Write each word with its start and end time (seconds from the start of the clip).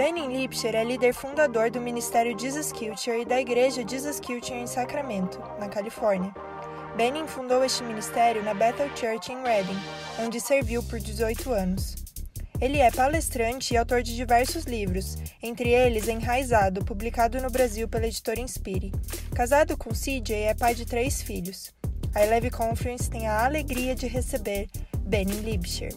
Benny 0.00 0.26
Lipscher 0.28 0.74
é 0.74 0.82
líder 0.82 1.12
fundador 1.12 1.70
do 1.70 1.78
Ministério 1.78 2.34
Jesus 2.34 2.72
Culture 2.72 3.20
e 3.20 3.24
da 3.26 3.38
Igreja 3.38 3.86
Jesus 3.86 4.18
Culture 4.18 4.58
em 4.58 4.66
Sacramento, 4.66 5.38
na 5.58 5.68
Califórnia. 5.68 6.34
Benning 6.96 7.26
fundou 7.26 7.62
este 7.62 7.82
ministério 7.82 8.42
na 8.42 8.54
Bethel 8.54 8.88
Church 8.96 9.30
em 9.30 9.42
Reading, 9.42 9.78
onde 10.18 10.40
serviu 10.40 10.82
por 10.82 10.98
18 10.98 11.52
anos. 11.52 11.96
Ele 12.58 12.78
é 12.78 12.90
palestrante 12.90 13.74
e 13.74 13.76
autor 13.76 14.02
de 14.02 14.16
diversos 14.16 14.64
livros, 14.64 15.18
entre 15.42 15.68
eles 15.68 16.08
Enraizado, 16.08 16.82
publicado 16.82 17.38
no 17.38 17.50
Brasil 17.50 17.86
pela 17.86 18.06
editora 18.06 18.40
Inspire. 18.40 18.92
Casado 19.34 19.76
com 19.76 19.90
CJ, 19.90 20.32
é 20.32 20.54
pai 20.54 20.74
de 20.74 20.86
três 20.86 21.20
filhos. 21.20 21.74
A 22.14 22.24
Eleve 22.24 22.50
Conference 22.50 23.10
tem 23.10 23.28
a 23.28 23.44
alegria 23.44 23.94
de 23.94 24.06
receber 24.06 24.66
Benny 25.04 25.34
Libscher. 25.42 25.92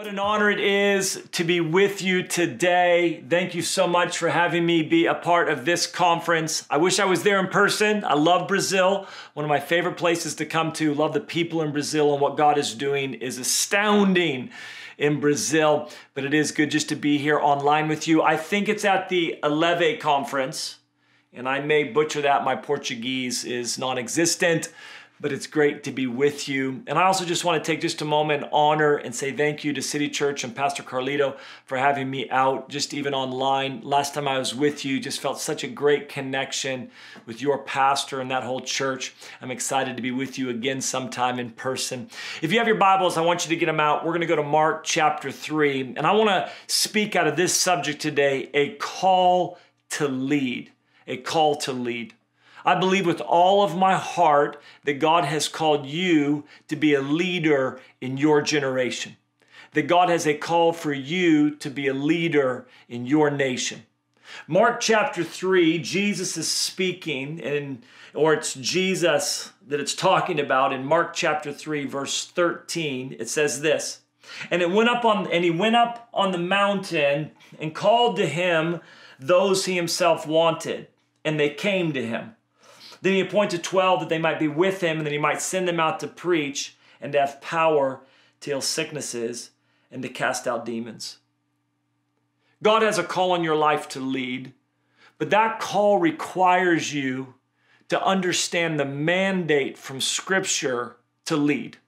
What 0.00 0.08
an 0.08 0.18
honor 0.18 0.50
it 0.50 0.60
is 0.60 1.28
to 1.32 1.44
be 1.44 1.60
with 1.60 2.00
you 2.00 2.22
today. 2.22 3.22
Thank 3.28 3.54
you 3.54 3.60
so 3.60 3.86
much 3.86 4.16
for 4.16 4.30
having 4.30 4.64
me 4.64 4.82
be 4.82 5.04
a 5.04 5.14
part 5.14 5.50
of 5.50 5.66
this 5.66 5.86
conference. 5.86 6.66
I 6.70 6.78
wish 6.78 6.98
I 6.98 7.04
was 7.04 7.22
there 7.22 7.38
in 7.38 7.48
person. 7.48 8.02
I 8.02 8.14
love 8.14 8.48
Brazil, 8.48 9.06
one 9.34 9.44
of 9.44 9.50
my 9.50 9.60
favorite 9.60 9.98
places 9.98 10.34
to 10.36 10.46
come 10.46 10.72
to. 10.72 10.94
Love 10.94 11.12
the 11.12 11.20
people 11.20 11.60
in 11.60 11.70
Brazil 11.70 12.14
and 12.14 12.22
what 12.22 12.38
God 12.38 12.56
is 12.56 12.74
doing 12.74 13.12
is 13.12 13.36
astounding 13.36 14.48
in 14.96 15.20
Brazil. 15.20 15.90
But 16.14 16.24
it 16.24 16.32
is 16.32 16.50
good 16.50 16.70
just 16.70 16.88
to 16.88 16.96
be 16.96 17.18
here 17.18 17.38
online 17.38 17.86
with 17.86 18.08
you. 18.08 18.22
I 18.22 18.38
think 18.38 18.70
it's 18.70 18.86
at 18.86 19.10
the 19.10 19.38
Eleve 19.42 20.00
conference, 20.00 20.78
and 21.30 21.46
I 21.46 21.60
may 21.60 21.84
butcher 21.84 22.22
that. 22.22 22.42
My 22.42 22.56
Portuguese 22.56 23.44
is 23.44 23.78
non 23.78 23.98
existent 23.98 24.72
but 25.20 25.32
it's 25.32 25.46
great 25.46 25.84
to 25.84 25.92
be 25.92 26.06
with 26.06 26.48
you. 26.48 26.82
And 26.86 26.98
I 26.98 27.04
also 27.04 27.26
just 27.26 27.44
want 27.44 27.62
to 27.62 27.70
take 27.72 27.82
just 27.82 28.00
a 28.00 28.06
moment, 28.06 28.46
honor, 28.52 28.96
and 28.96 29.14
say 29.14 29.32
thank 29.32 29.64
you 29.64 29.72
to 29.74 29.82
City 29.82 30.08
Church 30.08 30.42
and 30.44 30.56
Pastor 30.56 30.82
Carlito 30.82 31.36
for 31.66 31.76
having 31.76 32.10
me 32.10 32.30
out, 32.30 32.70
just 32.70 32.94
even 32.94 33.12
online. 33.12 33.82
Last 33.82 34.14
time 34.14 34.26
I 34.26 34.38
was 34.38 34.54
with 34.54 34.84
you, 34.84 34.98
just 34.98 35.20
felt 35.20 35.38
such 35.38 35.62
a 35.62 35.68
great 35.68 36.08
connection 36.08 36.90
with 37.26 37.42
your 37.42 37.58
pastor 37.58 38.20
and 38.20 38.30
that 38.30 38.44
whole 38.44 38.60
church. 38.60 39.14
I'm 39.42 39.50
excited 39.50 39.96
to 39.96 40.02
be 40.02 40.10
with 40.10 40.38
you 40.38 40.48
again 40.48 40.80
sometime 40.80 41.38
in 41.38 41.50
person. 41.50 42.08
If 42.40 42.50
you 42.50 42.58
have 42.58 42.66
your 42.66 42.76
Bibles, 42.78 43.18
I 43.18 43.20
want 43.20 43.44
you 43.44 43.50
to 43.50 43.56
get 43.56 43.66
them 43.66 43.80
out. 43.80 44.06
We're 44.06 44.12
going 44.12 44.22
to 44.22 44.26
go 44.26 44.36
to 44.36 44.42
Mark 44.42 44.84
chapter 44.84 45.30
3, 45.30 45.94
and 45.96 46.06
I 46.06 46.12
want 46.12 46.30
to 46.30 46.50
speak 46.66 47.14
out 47.14 47.26
of 47.26 47.36
this 47.36 47.54
subject 47.54 48.00
today 48.00 48.48
a 48.54 48.70
call 48.76 49.58
to 49.90 50.08
lead. 50.08 50.72
A 51.06 51.18
call 51.18 51.56
to 51.56 51.72
lead. 51.72 52.14
I 52.64 52.78
believe 52.78 53.06
with 53.06 53.20
all 53.20 53.62
of 53.62 53.76
my 53.76 53.96
heart 53.96 54.60
that 54.84 54.94
God 54.94 55.24
has 55.24 55.48
called 55.48 55.86
you 55.86 56.44
to 56.68 56.76
be 56.76 56.94
a 56.94 57.00
leader 57.00 57.80
in 58.00 58.16
your 58.16 58.42
generation. 58.42 59.16
That 59.72 59.86
God 59.86 60.08
has 60.08 60.26
a 60.26 60.34
call 60.34 60.72
for 60.72 60.92
you 60.92 61.54
to 61.56 61.70
be 61.70 61.86
a 61.86 61.94
leader 61.94 62.66
in 62.88 63.06
your 63.06 63.30
nation. 63.30 63.84
Mark 64.46 64.80
chapter 64.80 65.24
3, 65.24 65.78
Jesus 65.78 66.36
is 66.36 66.50
speaking, 66.50 67.40
and 67.40 67.82
or 68.14 68.32
it's 68.34 68.54
Jesus 68.54 69.52
that 69.66 69.80
it's 69.80 69.94
talking 69.94 70.40
about 70.40 70.72
in 70.72 70.84
Mark 70.84 71.14
chapter 71.14 71.52
3, 71.52 71.86
verse 71.86 72.26
13. 72.26 73.16
It 73.18 73.28
says 73.28 73.60
this. 73.60 74.00
And 74.50 74.62
it 74.62 74.70
went 74.70 74.88
up 74.88 75.04
on 75.04 75.30
and 75.30 75.44
he 75.44 75.50
went 75.50 75.76
up 75.76 76.08
on 76.12 76.32
the 76.32 76.38
mountain 76.38 77.32
and 77.58 77.74
called 77.74 78.16
to 78.16 78.26
him 78.26 78.80
those 79.18 79.66
he 79.66 79.76
himself 79.76 80.26
wanted, 80.26 80.88
and 81.24 81.38
they 81.38 81.50
came 81.50 81.92
to 81.92 82.04
him. 82.04 82.34
Then 83.02 83.14
he 83.14 83.20
appointed 83.20 83.62
12 83.62 84.00
that 84.00 84.08
they 84.08 84.18
might 84.18 84.38
be 84.38 84.48
with 84.48 84.82
him 84.82 84.98
and 84.98 85.06
that 85.06 85.12
he 85.12 85.18
might 85.18 85.40
send 85.40 85.66
them 85.66 85.80
out 85.80 86.00
to 86.00 86.06
preach 86.06 86.76
and 87.00 87.12
to 87.12 87.20
have 87.20 87.40
power 87.40 88.00
to 88.40 88.50
heal 88.50 88.60
sicknesses 88.60 89.50
and 89.90 90.02
to 90.02 90.08
cast 90.08 90.46
out 90.46 90.64
demons. 90.64 91.18
God 92.62 92.82
has 92.82 92.98
a 92.98 93.04
call 93.04 93.32
on 93.32 93.42
your 93.42 93.56
life 93.56 93.88
to 93.90 94.00
lead, 94.00 94.52
but 95.18 95.30
that 95.30 95.60
call 95.60 95.98
requires 95.98 96.92
you 96.92 97.34
to 97.88 98.02
understand 98.02 98.78
the 98.78 98.84
mandate 98.84 99.78
from 99.78 100.00
Scripture 100.00 100.96
to 101.24 101.36
lead. 101.36 101.78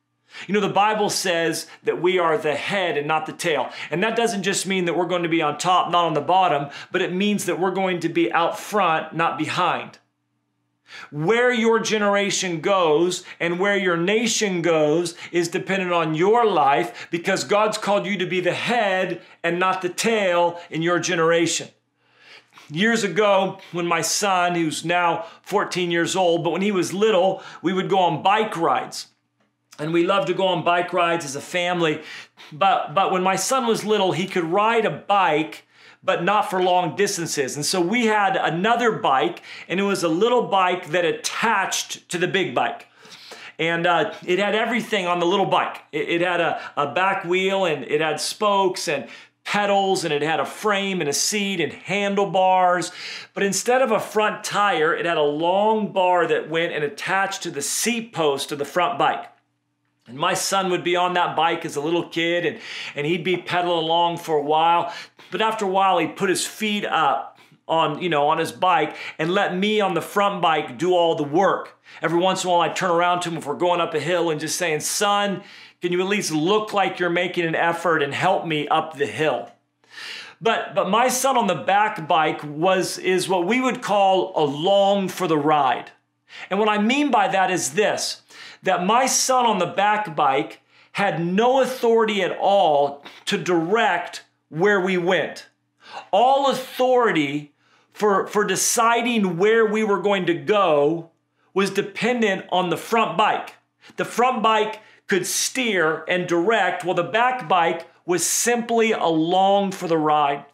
You 0.47 0.54
know, 0.54 0.60
the 0.60 0.69
Bible 0.69 1.10
says 1.10 1.66
that 1.84 2.00
we 2.00 2.19
are 2.19 2.38
the 2.38 2.54
head 2.54 2.97
and 2.97 3.06
not 3.06 3.26
the 3.26 3.32
tail. 3.32 3.70
And 3.91 4.03
that 4.03 4.16
doesn't 4.16 4.42
just 4.42 4.66
mean 4.66 4.86
that 4.86 4.97
we're 4.97 5.06
going 5.06 5.22
to 5.25 5.28
be 5.28 5.42
on 5.42 5.59
top, 5.59 5.91
not 5.91 6.06
on 6.06 6.15
the 6.15 6.20
bottom, 6.22 6.70
but 6.91 7.03
it 7.03 7.12
means 7.12 7.44
that 7.44 7.60
we're 7.60 7.70
going 7.70 8.00
to 8.00 8.09
be 8.09 8.32
out 8.32 8.59
front, 8.59 9.15
not 9.15 9.36
behind. 9.36 9.98
Where 11.10 11.53
your 11.53 11.78
generation 11.78 12.60
goes 12.60 13.25
and 13.41 13.58
where 13.58 13.76
your 13.76 13.97
nation 13.97 14.62
goes 14.62 15.14
is 15.30 15.48
dependent 15.48 15.92
on 15.92 16.14
your 16.14 16.44
life 16.44 17.08
because 17.10 17.44
God's 17.44 17.78
called 17.78 18.06
you 18.06 18.16
to 18.19 18.26
be 18.26 18.41
the 18.41 18.54
head 18.54 19.20
and 19.42 19.58
not 19.58 19.82
the 19.82 19.88
tail 19.88 20.60
in 20.70 20.82
your 20.82 20.98
generation. 20.98 21.69
Years 22.70 23.04
ago, 23.04 23.58
when 23.72 23.86
my 23.86 24.00
son, 24.00 24.54
who's 24.54 24.84
now 24.84 25.26
14 25.42 25.91
years 25.91 26.16
old, 26.16 26.44
but 26.44 26.50
when 26.50 26.62
he 26.62 26.72
was 26.72 26.94
little, 26.94 27.42
we 27.60 27.72
would 27.72 27.91
go 27.91 27.98
on 27.98 28.22
bike 28.22 28.56
rides. 28.56 29.09
And 29.78 29.92
we 29.92 30.06
loved 30.06 30.28
to 30.28 30.34
go 30.34 30.47
on 30.47 30.64
bike 30.64 30.92
rides 30.92 31.24
as 31.24 31.36
a 31.36 31.41
family. 31.41 32.03
But, 32.53 32.94
but 32.94 33.10
when 33.10 33.22
my 33.22 33.36
son 33.36 33.66
was 33.66 33.84
little, 33.84 34.12
he 34.12 34.26
could 34.26 34.44
ride 34.44 34.84
a 34.84 34.91
bike 34.91 35.66
but 36.02 36.24
not 36.24 36.50
for 36.50 36.62
long 36.62 36.96
distances. 36.96 37.56
And 37.56 37.64
so 37.64 37.80
we 37.80 38.06
had 38.06 38.36
another 38.36 38.92
bike, 38.92 39.42
and 39.68 39.78
it 39.78 39.84
was 39.84 40.02
a 40.02 40.08
little 40.08 40.48
bike 40.48 40.88
that 40.90 41.04
attached 41.04 42.08
to 42.10 42.18
the 42.18 42.28
big 42.28 42.54
bike. 42.54 42.88
And 43.58 43.86
uh, 43.86 44.14
it 44.24 44.38
had 44.38 44.54
everything 44.54 45.06
on 45.06 45.20
the 45.20 45.26
little 45.26 45.46
bike. 45.46 45.82
It, 45.92 46.08
it 46.08 46.20
had 46.20 46.41
a, 46.41 46.60
a 46.76 46.92
back 46.92 47.24
wheel, 47.24 47.64
and 47.64 47.84
it 47.84 48.00
had 48.00 48.20
spokes 48.20 48.88
and 48.88 49.08
pedals, 49.44 50.04
and 50.04 50.12
it 50.12 50.22
had 50.22 50.41
a 50.41 50.46
frame 50.46 51.00
and 51.00 51.08
a 51.08 51.12
seat 51.12 51.60
and 51.60 51.72
handlebars. 51.72 52.91
But 53.34 53.42
instead 53.42 53.82
of 53.82 53.91
a 53.91 54.00
front 54.00 54.44
tire, 54.44 54.94
it 54.94 55.06
had 55.06 55.16
a 55.16 55.22
long 55.22 55.92
bar 55.92 56.26
that 56.26 56.48
went 56.48 56.72
and 56.72 56.82
attached 56.82 57.42
to 57.44 57.50
the 57.50 57.62
seat 57.62 58.12
post 58.12 58.52
of 58.52 58.58
the 58.58 58.64
front 58.64 58.98
bike. 58.98 59.31
And 60.06 60.18
my 60.18 60.34
son 60.34 60.70
would 60.70 60.82
be 60.82 60.96
on 60.96 61.14
that 61.14 61.36
bike 61.36 61.64
as 61.64 61.76
a 61.76 61.80
little 61.80 62.08
kid 62.08 62.44
and, 62.44 62.58
and 62.96 63.06
he'd 63.06 63.24
be 63.24 63.36
pedaling 63.36 63.84
along 63.84 64.18
for 64.18 64.36
a 64.36 64.42
while. 64.42 64.92
But 65.30 65.40
after 65.40 65.64
a 65.64 65.68
while, 65.68 65.98
he'd 65.98 66.16
put 66.16 66.28
his 66.28 66.46
feet 66.46 66.84
up 66.84 67.38
on, 67.68 68.02
you 68.02 68.08
know, 68.08 68.28
on 68.28 68.38
his 68.38 68.50
bike 68.50 68.96
and 69.18 69.32
let 69.32 69.56
me 69.56 69.80
on 69.80 69.94
the 69.94 70.02
front 70.02 70.42
bike 70.42 70.76
do 70.76 70.92
all 70.92 71.14
the 71.14 71.22
work. 71.22 71.78
Every 72.02 72.18
once 72.18 72.42
in 72.42 72.50
a 72.50 72.52
while, 72.52 72.62
I'd 72.62 72.74
turn 72.74 72.91
around 72.91 73.20
to 73.22 73.30
him 73.30 73.36
if 73.36 73.46
we're 73.46 73.54
going 73.54 73.80
up 73.80 73.94
a 73.94 74.00
hill 74.00 74.30
and 74.30 74.41
just 74.41 74.56
saying, 74.56 74.80
son, 74.80 75.42
can 75.80 75.92
you 75.92 76.00
at 76.00 76.08
least 76.08 76.32
look 76.32 76.72
like 76.72 76.98
you're 76.98 77.10
making 77.10 77.44
an 77.44 77.54
effort 77.54 78.02
and 78.02 78.12
help 78.12 78.46
me 78.46 78.66
up 78.68 78.96
the 78.96 79.06
hill? 79.06 79.50
But, 80.41 80.74
but 80.74 80.88
my 80.88 81.08
son 81.08 81.36
on 81.36 81.46
the 81.46 81.54
back 81.54 82.08
bike 82.08 82.42
was, 82.42 82.98
is 82.98 83.28
what 83.28 83.46
we 83.46 83.60
would 83.60 83.82
call 83.82 84.32
a 84.34 84.44
long 84.44 85.08
for 85.08 85.28
the 85.28 85.38
ride. 85.38 85.92
And 86.50 86.58
what 86.58 86.68
I 86.68 86.78
mean 86.78 87.10
by 87.10 87.28
that 87.28 87.50
is 87.50 87.74
this 87.74 88.22
that 88.62 88.84
my 88.84 89.06
son 89.06 89.46
on 89.46 89.58
the 89.58 89.66
back 89.66 90.14
bike 90.14 90.60
had 90.92 91.24
no 91.24 91.60
authority 91.60 92.22
at 92.22 92.36
all 92.38 93.04
to 93.24 93.38
direct 93.38 94.24
where 94.48 94.80
we 94.80 94.96
went. 94.98 95.46
All 96.10 96.50
authority 96.50 97.52
for, 97.92 98.26
for 98.26 98.44
deciding 98.44 99.38
where 99.38 99.66
we 99.66 99.84
were 99.84 100.00
going 100.00 100.26
to 100.26 100.34
go 100.34 101.10
was 101.54 101.70
dependent 101.70 102.46
on 102.50 102.70
the 102.70 102.76
front 102.76 103.16
bike. 103.16 103.54
The 103.96 104.04
front 104.04 104.42
bike 104.42 104.80
could 105.06 105.26
steer 105.26 106.04
and 106.08 106.26
direct, 106.26 106.84
while 106.84 106.94
the 106.94 107.02
back 107.02 107.48
bike 107.48 107.86
was 108.06 108.26
simply 108.26 108.92
along 108.92 109.72
for 109.72 109.86
the 109.88 109.98
ride. 109.98 110.44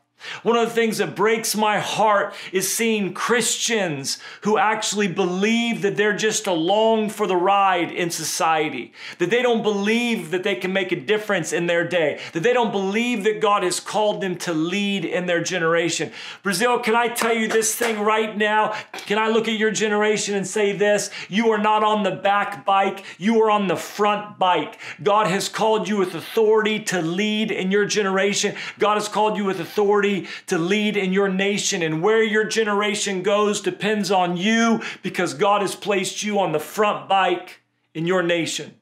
One 0.43 0.56
of 0.56 0.69
the 0.69 0.75
things 0.75 0.99
that 0.99 1.15
breaks 1.15 1.55
my 1.55 1.79
heart 1.79 2.34
is 2.53 2.73
seeing 2.73 3.15
Christians 3.15 4.19
who 4.43 4.59
actually 4.59 5.06
believe 5.06 5.83
that 5.83 5.97
they're 5.97 6.17
just 6.17 6.49
along 6.49 7.11
for 7.11 7.29
the 7.29 7.37
ride 7.37 7.93
in 7.93 8.11
society, 8.11 8.93
that 9.19 9.31
they 9.31 9.43
don't 9.43 9.62
believe 9.62 10.33
that 10.33 10.43
they 10.43 10.56
can 10.56 10.73
make 10.73 10.91
a 10.91 11.01
difference 11.01 11.53
in 11.53 11.69
their 11.69 11.87
day, 11.87 12.21
that 12.33 12.43
they 12.43 12.53
don't 12.53 12.73
believe 12.73 13.23
that 13.25 13.41
God 13.41 13.62
has 13.62 13.79
called 13.79 14.20
them 14.20 14.37
to 14.38 14.53
lead 14.53 15.05
in 15.05 15.26
their 15.26 15.43
generation. 15.43 16.11
Brazil, 16.43 16.81
can 16.81 16.97
I 16.97 17.09
tell 17.09 17.32
you 17.32 17.47
this 17.47 17.76
thing 17.76 18.00
right 18.00 18.37
now? 18.37 18.75
Can 19.06 19.19
I 19.19 19.29
look 19.29 19.47
at 19.47 19.56
your 19.56 19.71
generation 19.71 20.35
and 20.35 20.47
say 20.47 20.73
this? 20.73 21.11
You 21.29 21.50
are 21.50 21.59
not 21.59 21.85
on 21.85 22.03
the 22.03 22.11
back 22.11 22.64
bike, 22.64 23.05
you 23.19 23.41
are 23.43 23.53
on 23.53 23.69
the 23.69 23.76
front 23.76 24.37
bike. 24.37 24.81
God 25.00 25.29
has 25.29 25.49
called 25.49 25.88
you 25.88 25.97
with 25.97 26.14
authority 26.17 26.81
to 26.85 27.00
lead 27.00 27.53
in 27.53 27.71
your 27.71 27.87
generation, 27.87 28.56
God 28.81 28.94
has 28.94 29.09
called 29.09 29.37
you 29.37 29.44
with 29.44 29.61
authority 29.61 30.07
authority 30.08 30.28
to 30.46 30.58
lead 30.58 30.96
in 30.96 31.12
your 31.12 31.28
nation. 31.28 31.82
And 31.82 32.02
where 32.02 32.22
your 32.22 32.44
generation 32.44 33.22
goes 33.22 33.60
depends 33.60 34.10
on 34.10 34.37
you 34.37 34.81
because 35.02 35.34
God 35.34 35.62
has 35.62 35.75
placed 35.75 36.22
you 36.22 36.38
on 36.38 36.52
the 36.52 36.60
front 36.60 37.08
bike 37.08 37.60
in 37.94 38.06
your 38.06 38.22
nation. 38.22 38.75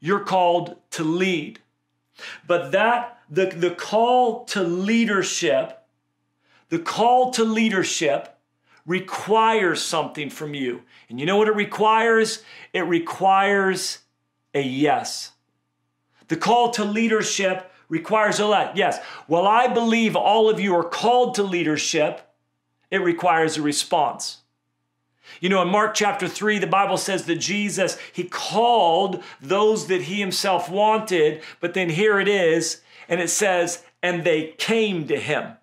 You're 0.00 0.24
called 0.24 0.76
to 0.92 1.04
lead. 1.04 1.60
But 2.46 2.72
that, 2.72 3.18
the, 3.30 3.46
the 3.46 3.70
call 3.70 4.44
to 4.46 4.62
leadership, 4.62 5.82
the 6.68 6.78
call 6.78 7.30
to 7.32 7.44
leadership 7.44 8.36
requires 8.86 9.82
something 9.82 10.30
from 10.30 10.54
you. 10.54 10.82
And 11.08 11.20
you 11.20 11.26
know 11.26 11.36
what 11.36 11.48
it 11.48 11.54
requires? 11.54 12.42
It 12.72 12.82
requires 12.82 13.98
a 14.54 14.62
yes. 14.62 15.32
The 16.28 16.36
call 16.36 16.70
to 16.72 16.84
leadership 16.84 17.69
requires 17.90 18.40
a 18.40 18.46
lot. 18.46 18.76
Yes. 18.76 18.98
Well, 19.28 19.46
I 19.46 19.66
believe 19.66 20.16
all 20.16 20.48
of 20.48 20.58
you 20.58 20.74
are 20.74 20.84
called 20.84 21.34
to 21.34 21.42
leadership. 21.42 22.22
It 22.90 23.02
requires 23.02 23.58
a 23.58 23.62
response. 23.62 24.38
You 25.40 25.48
know, 25.48 25.62
in 25.62 25.68
Mark 25.68 25.94
chapter 25.94 26.26
3, 26.26 26.58
the 26.58 26.66
Bible 26.66 26.96
says 26.96 27.26
that 27.26 27.36
Jesus, 27.36 27.98
he 28.12 28.24
called 28.24 29.22
those 29.40 29.86
that 29.88 30.02
he 30.02 30.18
himself 30.18 30.70
wanted, 30.70 31.42
but 31.60 31.74
then 31.74 31.90
here 31.90 32.18
it 32.18 32.28
is, 32.28 32.80
and 33.08 33.20
it 33.20 33.28
says, 33.28 33.84
and 34.02 34.24
they 34.24 34.54
came 34.58 35.06
to 35.08 35.18
him. 35.18 35.56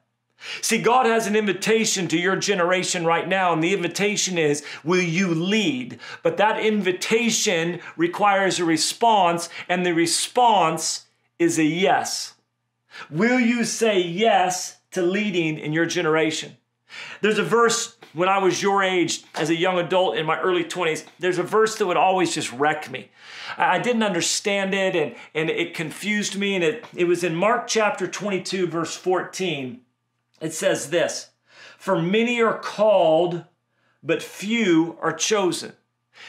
See, 0.62 0.82
God 0.82 1.08
has 1.08 1.26
an 1.26 1.36
invitation 1.36 2.08
to 2.10 2.18
your 2.18 2.36
generation 2.36 3.06
right 3.06 3.28
now, 3.28 3.52
and 3.52 3.64
the 3.64 3.74
invitation 3.74 4.38
is, 4.38 4.64
Will 4.84 5.02
you 5.02 5.34
lead? 5.34 6.00
But 6.22 6.38
that 6.38 6.60
invitation 6.60 7.80
requires 7.98 8.60
a 8.60 8.66
response, 8.66 9.50
and 9.68 9.86
the 9.86 9.94
response 9.94 11.07
is 11.40 11.60
a 11.60 11.64
yes. 11.64 12.34
Will 13.10 13.40
you 13.40 13.64
say 13.64 14.00
yes 14.00 14.78
to 14.92 15.02
leading 15.02 15.58
in 15.60 15.74
your 15.74 15.86
generation? 15.86 16.58
There's 17.22 17.38
a 17.38 17.44
verse 17.44 17.98
when 18.14 18.30
I 18.30 18.40
was 18.40 18.62
your 18.62 18.82
age 18.82 19.24
as 19.36 19.50
a 19.50 19.56
young 19.56 19.78
adult 19.78 20.18
in 20.18 20.26
my 20.26 20.40
early 20.40 20.64
20s, 20.64 21.06
there's 21.20 21.38
a 21.38 21.44
verse 21.44 21.76
that 21.78 21.86
would 21.86 21.98
always 21.98 22.34
just 22.34 22.52
wreck 22.52 22.90
me. 22.90 23.10
I 23.58 23.80
didn't 23.80 24.04
understand 24.04 24.74
it 24.74 24.96
and, 24.96 25.16
and 25.36 25.50
it 25.50 25.76
confused 25.76 26.38
me. 26.38 26.56
And 26.56 26.64
it, 26.64 26.86
it 26.96 27.06
was 27.06 27.24
in 27.24 27.36
Mark 27.36 27.68
chapter 27.68 28.08
22, 28.08 28.68
verse 28.68 28.96
14. 28.96 29.82
It 30.42 30.54
says 30.54 30.90
this 30.90 31.30
For 31.78 32.02
many 32.02 32.42
are 32.42 32.58
called, 32.58 33.44
but 34.02 34.24
few 34.24 34.98
are 35.02 35.14
chosen. 35.14 35.74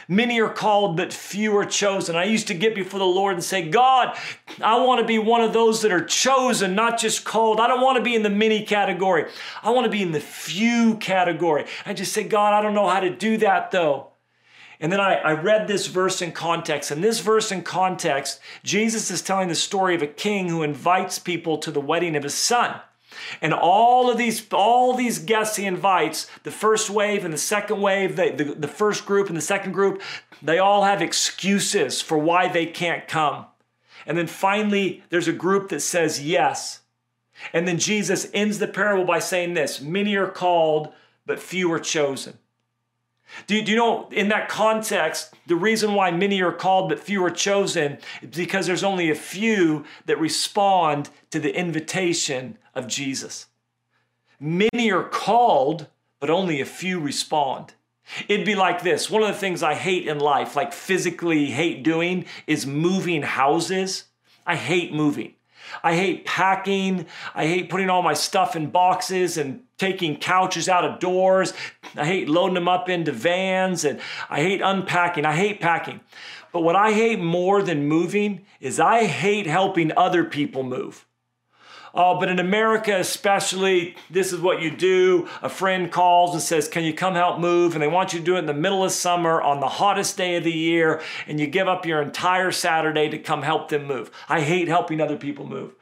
Many 0.08 0.40
are 0.40 0.52
called, 0.52 0.96
but 0.96 1.12
few 1.12 1.56
are 1.56 1.64
chosen. 1.66 2.16
I 2.16 2.24
used 2.24 2.46
to 2.48 2.54
get 2.54 2.74
before 2.74 2.98
the 2.98 3.06
Lord 3.06 3.34
and 3.34 3.44
say, 3.44 3.68
God, 3.68 4.16
I 4.62 4.78
want 4.80 5.00
to 5.00 5.06
be 5.06 5.18
one 5.18 5.42
of 5.42 5.52
those 5.52 5.82
that 5.82 5.92
are 5.92 6.04
chosen, 6.04 6.74
not 6.74 6.98
just 6.98 7.24
called. 7.24 7.60
I 7.60 7.66
don't 7.66 7.82
want 7.82 7.98
to 7.98 8.02
be 8.02 8.14
in 8.14 8.22
the 8.22 8.30
many 8.30 8.64
category. 8.64 9.26
I 9.62 9.70
want 9.70 9.84
to 9.84 9.90
be 9.90 10.02
in 10.02 10.12
the 10.12 10.20
few 10.20 10.96
category. 10.96 11.66
I 11.84 11.92
just 11.92 12.12
say, 12.12 12.24
God, 12.24 12.54
I 12.54 12.62
don't 12.62 12.74
know 12.74 12.88
how 12.88 13.00
to 13.00 13.10
do 13.10 13.36
that 13.38 13.70
though. 13.70 14.08
And 14.80 14.92
then 14.92 15.00
I, 15.00 15.16
I 15.16 15.32
read 15.32 15.66
this 15.66 15.88
verse 15.88 16.22
in 16.22 16.32
context. 16.32 16.90
And 16.90 17.02
this 17.02 17.20
verse 17.20 17.50
in 17.50 17.62
context, 17.62 18.40
Jesus 18.62 19.10
is 19.10 19.22
telling 19.22 19.48
the 19.48 19.54
story 19.54 19.94
of 19.94 20.02
a 20.02 20.06
king 20.06 20.48
who 20.48 20.62
invites 20.62 21.18
people 21.18 21.58
to 21.58 21.70
the 21.70 21.80
wedding 21.80 22.14
of 22.14 22.22
his 22.22 22.34
son. 22.34 22.80
And 23.40 23.52
all 23.54 24.10
of 24.10 24.18
these, 24.18 24.46
all 24.52 24.94
these 24.94 25.18
guests 25.18 25.56
he 25.56 25.66
invites, 25.66 26.30
the 26.42 26.50
first 26.50 26.90
wave 26.90 27.24
and 27.24 27.32
the 27.32 27.38
second 27.38 27.80
wave, 27.80 28.16
the, 28.16 28.30
the, 28.30 28.44
the 28.54 28.68
first 28.68 29.06
group 29.06 29.28
and 29.28 29.36
the 29.36 29.42
second 29.42 29.72
group, 29.72 30.02
they 30.42 30.58
all 30.58 30.84
have 30.84 31.02
excuses 31.02 32.00
for 32.00 32.18
why 32.18 32.48
they 32.48 32.66
can't 32.66 33.08
come. 33.08 33.46
And 34.06 34.16
then 34.16 34.26
finally, 34.26 35.02
there's 35.10 35.28
a 35.28 35.32
group 35.32 35.68
that 35.68 35.80
says 35.80 36.22
yes. 36.22 36.80
And 37.52 37.68
then 37.68 37.78
Jesus 37.78 38.28
ends 38.32 38.58
the 38.58 38.66
parable 38.66 39.04
by 39.04 39.18
saying 39.18 39.54
this 39.54 39.80
Many 39.80 40.16
are 40.16 40.30
called, 40.30 40.92
but 41.26 41.38
few 41.38 41.70
are 41.72 41.78
chosen. 41.78 42.38
Do, 43.46 43.60
do 43.62 43.70
you 43.70 43.76
know, 43.76 44.08
in 44.10 44.28
that 44.28 44.48
context, 44.48 45.34
the 45.46 45.56
reason 45.56 45.94
why 45.94 46.10
many 46.10 46.40
are 46.42 46.52
called 46.52 46.88
but 46.88 46.98
few 46.98 47.24
are 47.24 47.30
chosen 47.30 47.98
is 48.22 48.36
because 48.36 48.66
there's 48.66 48.84
only 48.84 49.10
a 49.10 49.14
few 49.14 49.84
that 50.06 50.18
respond 50.18 51.10
to 51.30 51.38
the 51.38 51.54
invitation 51.54 52.58
of 52.74 52.86
Jesus. 52.86 53.46
Many 54.40 54.90
are 54.90 55.04
called, 55.04 55.88
but 56.20 56.30
only 56.30 56.60
a 56.60 56.66
few 56.66 57.00
respond. 57.00 57.74
It'd 58.28 58.46
be 58.46 58.54
like 58.54 58.82
this 58.82 59.10
one 59.10 59.22
of 59.22 59.28
the 59.28 59.34
things 59.34 59.62
I 59.62 59.74
hate 59.74 60.06
in 60.06 60.18
life, 60.18 60.56
like 60.56 60.72
physically 60.72 61.46
hate 61.46 61.82
doing, 61.82 62.24
is 62.46 62.66
moving 62.66 63.22
houses. 63.22 64.04
I 64.46 64.56
hate 64.56 64.92
moving. 64.92 65.34
I 65.82 65.94
hate 65.94 66.24
packing. 66.24 67.06
I 67.34 67.46
hate 67.46 67.68
putting 67.68 67.90
all 67.90 68.02
my 68.02 68.14
stuff 68.14 68.56
in 68.56 68.70
boxes 68.70 69.36
and 69.36 69.62
taking 69.78 70.16
couches 70.16 70.68
out 70.68 70.84
of 70.84 70.98
doors. 70.98 71.54
I 71.96 72.04
hate 72.04 72.28
loading 72.28 72.54
them 72.54 72.68
up 72.68 72.88
into 72.88 73.12
vans 73.12 73.84
and 73.84 74.00
I 74.28 74.42
hate 74.42 74.60
unpacking. 74.60 75.24
I 75.24 75.34
hate 75.34 75.60
packing. 75.60 76.00
But 76.52 76.60
what 76.62 76.76
I 76.76 76.92
hate 76.92 77.20
more 77.20 77.62
than 77.62 77.86
moving 77.86 78.44
is 78.60 78.80
I 78.80 79.04
hate 79.04 79.46
helping 79.46 79.96
other 79.96 80.24
people 80.24 80.62
move. 80.62 81.06
Oh, 81.94 82.20
but 82.20 82.28
in 82.28 82.38
America, 82.38 82.96
especially, 82.96 83.96
this 84.10 84.32
is 84.32 84.40
what 84.40 84.60
you 84.60 84.70
do. 84.70 85.28
A 85.42 85.48
friend 85.48 85.90
calls 85.90 86.32
and 86.32 86.42
says, 86.42 86.68
Can 86.68 86.84
you 86.84 86.92
come 86.92 87.14
help 87.14 87.40
move? 87.40 87.74
And 87.74 87.82
they 87.82 87.88
want 87.88 88.12
you 88.12 88.18
to 88.18 88.24
do 88.24 88.36
it 88.36 88.40
in 88.40 88.46
the 88.46 88.54
middle 88.54 88.84
of 88.84 88.92
summer 88.92 89.40
on 89.40 89.60
the 89.60 89.68
hottest 89.68 90.16
day 90.16 90.36
of 90.36 90.44
the 90.44 90.52
year, 90.52 91.00
and 91.26 91.40
you 91.40 91.46
give 91.46 91.66
up 91.66 91.86
your 91.86 92.02
entire 92.02 92.52
Saturday 92.52 93.08
to 93.08 93.18
come 93.18 93.42
help 93.42 93.68
them 93.68 93.86
move. 93.86 94.10
I 94.28 94.42
hate 94.42 94.68
helping 94.68 95.00
other 95.00 95.16
people 95.16 95.46
move. 95.46 95.74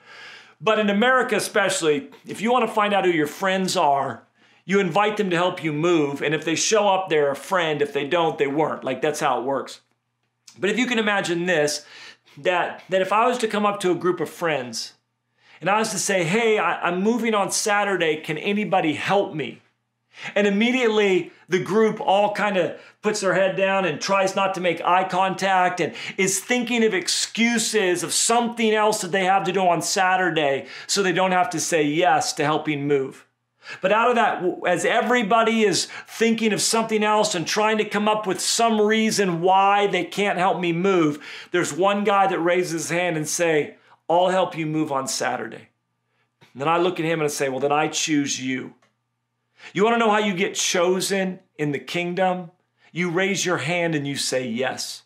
But 0.60 0.78
in 0.78 0.88
America, 0.88 1.36
especially, 1.36 2.10
if 2.26 2.40
you 2.40 2.50
want 2.50 2.66
to 2.66 2.72
find 2.72 2.94
out 2.94 3.04
who 3.04 3.10
your 3.10 3.26
friends 3.26 3.76
are, 3.76 4.26
you 4.64 4.80
invite 4.80 5.16
them 5.16 5.30
to 5.30 5.36
help 5.36 5.62
you 5.62 5.72
move. 5.72 6.22
And 6.22 6.34
if 6.34 6.44
they 6.44 6.56
show 6.56 6.88
up, 6.88 7.08
they're 7.08 7.30
a 7.30 7.36
friend. 7.36 7.80
If 7.80 7.92
they 7.92 8.06
don't, 8.06 8.36
they 8.36 8.46
weren't. 8.46 8.84
Like 8.84 9.00
that's 9.00 9.20
how 9.20 9.40
it 9.40 9.44
works. 9.44 9.80
But 10.58 10.70
if 10.70 10.78
you 10.78 10.86
can 10.86 10.98
imagine 10.98 11.46
this, 11.46 11.84
that, 12.38 12.82
that 12.88 13.02
if 13.02 13.12
I 13.12 13.26
was 13.26 13.38
to 13.38 13.48
come 13.48 13.64
up 13.64 13.80
to 13.80 13.90
a 13.90 13.94
group 13.94 14.20
of 14.20 14.28
friends 14.28 14.94
and 15.60 15.70
I 15.70 15.78
was 15.78 15.90
to 15.90 15.98
say, 15.98 16.24
hey, 16.24 16.58
I, 16.58 16.88
am 16.88 17.02
moving 17.02 17.34
on 17.34 17.50
Saturday, 17.50 18.16
can 18.16 18.38
anybody 18.38 18.94
help 18.94 19.34
me? 19.34 19.60
And 20.34 20.46
immediately 20.46 21.32
the 21.48 21.62
group 21.62 22.00
all 22.00 22.34
kind 22.34 22.56
of 22.56 22.80
puts 23.02 23.20
their 23.20 23.34
head 23.34 23.56
down 23.56 23.84
and 23.84 24.00
tries 24.00 24.34
not 24.34 24.54
to 24.54 24.60
make 24.60 24.80
eye 24.82 25.08
contact 25.08 25.80
and 25.80 25.94
is 26.16 26.40
thinking 26.40 26.84
of 26.84 26.94
excuses 26.94 28.02
of 28.02 28.12
something 28.12 28.74
else 28.74 29.00
that 29.02 29.12
they 29.12 29.24
have 29.24 29.44
to 29.44 29.52
do 29.52 29.60
on 29.60 29.82
Saturday 29.82 30.66
so 30.86 31.02
they 31.02 31.12
don't 31.12 31.32
have 31.32 31.50
to 31.50 31.60
say 31.60 31.82
yes 31.82 32.32
to 32.34 32.44
helping 32.44 32.88
move. 32.88 33.26
But 33.80 33.92
out 33.92 34.10
of 34.10 34.14
that, 34.16 34.44
as 34.66 34.84
everybody 34.84 35.62
is 35.62 35.88
thinking 36.06 36.52
of 36.52 36.60
something 36.60 37.02
else 37.02 37.34
and 37.34 37.46
trying 37.46 37.78
to 37.78 37.84
come 37.84 38.08
up 38.08 38.26
with 38.26 38.40
some 38.40 38.80
reason 38.80 39.40
why 39.40 39.86
they 39.88 40.04
can't 40.04 40.38
help 40.38 40.60
me 40.60 40.72
move, 40.72 41.24
there's 41.50 41.72
one 41.72 42.04
guy 42.04 42.26
that 42.28 42.38
raises 42.38 42.72
his 42.72 42.90
hand 42.90 43.16
and 43.16 43.28
say, 43.28 43.76
I'll 44.08 44.28
help 44.28 44.56
you 44.56 44.66
move 44.66 44.92
on 44.92 45.08
Saturday. 45.08 45.68
And 46.52 46.62
then 46.62 46.68
I 46.68 46.78
look 46.78 47.00
at 47.00 47.06
him 47.06 47.20
and 47.20 47.26
I 47.26 47.28
say, 47.28 47.48
Well, 47.48 47.60
then 47.60 47.72
I 47.72 47.88
choose 47.88 48.40
you. 48.40 48.74
You 49.72 49.84
want 49.84 49.94
to 49.94 49.98
know 49.98 50.10
how 50.10 50.18
you 50.18 50.34
get 50.34 50.54
chosen 50.54 51.40
in 51.58 51.72
the 51.72 51.78
kingdom? 51.78 52.50
You 52.92 53.10
raise 53.10 53.44
your 53.44 53.58
hand 53.58 53.94
and 53.94 54.06
you 54.06 54.16
say 54.16 54.46
yes. 54.46 55.02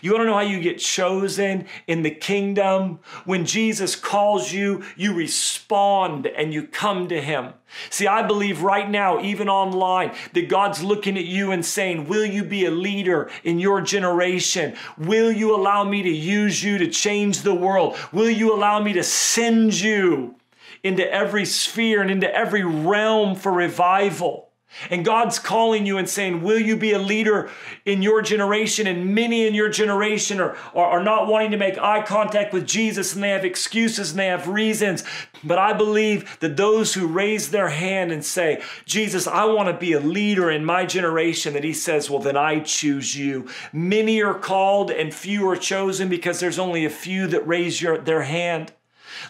You 0.00 0.12
want 0.12 0.22
to 0.22 0.26
know 0.26 0.34
how 0.34 0.40
you 0.40 0.60
get 0.60 0.78
chosen 0.78 1.66
in 1.86 2.02
the 2.02 2.10
kingdom? 2.10 3.00
When 3.24 3.44
Jesus 3.44 3.96
calls 3.96 4.52
you, 4.52 4.84
you 4.96 5.12
respond 5.12 6.26
and 6.26 6.54
you 6.54 6.66
come 6.66 7.08
to 7.08 7.20
Him. 7.20 7.54
See, 7.90 8.06
I 8.06 8.22
believe 8.22 8.62
right 8.62 8.88
now, 8.88 9.20
even 9.20 9.48
online, 9.48 10.14
that 10.34 10.48
God's 10.48 10.82
looking 10.84 11.18
at 11.18 11.24
you 11.24 11.50
and 11.50 11.64
saying, 11.64 12.06
Will 12.06 12.24
you 12.24 12.44
be 12.44 12.66
a 12.66 12.70
leader 12.70 13.30
in 13.44 13.58
your 13.58 13.80
generation? 13.80 14.76
Will 14.98 15.32
you 15.32 15.54
allow 15.54 15.84
me 15.84 16.02
to 16.02 16.10
use 16.10 16.62
you 16.62 16.78
to 16.78 16.88
change 16.88 17.42
the 17.42 17.54
world? 17.54 17.96
Will 18.12 18.30
you 18.30 18.54
allow 18.54 18.78
me 18.80 18.92
to 18.92 19.02
send 19.02 19.78
you 19.78 20.36
into 20.82 21.10
every 21.12 21.44
sphere 21.44 22.02
and 22.02 22.10
into 22.10 22.32
every 22.34 22.64
realm 22.64 23.34
for 23.34 23.52
revival? 23.52 24.52
And 24.90 25.04
God's 25.04 25.38
calling 25.38 25.84
you 25.84 25.98
and 25.98 26.08
saying, 26.08 26.42
Will 26.42 26.58
you 26.58 26.76
be 26.76 26.92
a 26.92 26.98
leader 26.98 27.50
in 27.84 28.02
your 28.02 28.22
generation? 28.22 28.86
And 28.86 29.14
many 29.14 29.46
in 29.46 29.54
your 29.54 29.68
generation 29.68 30.40
are, 30.40 30.56
are, 30.74 30.86
are, 30.98 31.04
not 31.04 31.26
wanting 31.26 31.50
to 31.50 31.56
make 31.58 31.78
eye 31.78 32.02
contact 32.02 32.52
with 32.52 32.66
Jesus 32.66 33.14
and 33.14 33.22
they 33.22 33.28
have 33.28 33.44
excuses 33.44 34.10
and 34.10 34.18
they 34.18 34.28
have 34.28 34.48
reasons. 34.48 35.04
But 35.44 35.58
I 35.58 35.74
believe 35.74 36.38
that 36.40 36.56
those 36.56 36.94
who 36.94 37.06
raise 37.06 37.50
their 37.50 37.68
hand 37.68 38.12
and 38.12 38.24
say, 38.24 38.62
Jesus, 38.86 39.26
I 39.26 39.44
want 39.44 39.68
to 39.68 39.76
be 39.76 39.92
a 39.92 40.00
leader 40.00 40.50
in 40.50 40.64
my 40.64 40.86
generation, 40.86 41.52
that 41.52 41.64
He 41.64 41.74
says, 41.74 42.08
Well, 42.08 42.20
then 42.20 42.36
I 42.36 42.60
choose 42.60 43.14
you. 43.14 43.48
Many 43.72 44.22
are 44.22 44.38
called 44.38 44.90
and 44.90 45.12
few 45.12 45.48
are 45.50 45.56
chosen 45.56 46.08
because 46.08 46.40
there's 46.40 46.58
only 46.58 46.84
a 46.86 46.90
few 46.90 47.26
that 47.26 47.46
raise 47.46 47.82
your, 47.82 47.98
their 47.98 48.22
hand. 48.22 48.72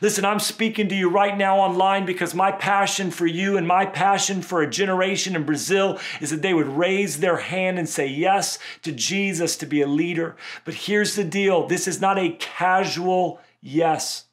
Listen, 0.01 0.25
I'm 0.25 0.41
speaking 0.41 0.89
to 0.89 0.95
you 0.95 1.09
right 1.09 1.37
now 1.37 1.59
online 1.59 2.07
because 2.07 2.35
my 2.35 2.53
passion 2.53 3.11
for 3.11 3.27
you 3.27 3.57
and 3.57 3.67
my 3.67 3.87
passion 3.87 4.43
for 4.43 4.63
a 4.63 4.71
generation 4.71 5.37
in 5.37 5.45
Brazil 5.45 5.99
is 6.21 6.31
that 6.31 6.43
they 6.43 6.55
would 6.55 6.69
raise 6.69 7.21
their 7.21 7.37
hand 7.37 7.79
and 7.79 7.89
say 7.89 8.07
yes 8.07 8.59
to 8.83 8.93
Jesus 8.93 9.57
to 9.57 9.67
be 9.67 9.83
a 9.83 9.87
leader. 9.87 10.37
But 10.65 10.75
here's 10.75 11.17
the 11.17 11.25
deal 11.25 11.67
this 11.67 11.87
is 11.87 12.01
not 12.01 12.19
a 12.19 12.37
casual 12.39 13.41
yes, 13.61 14.27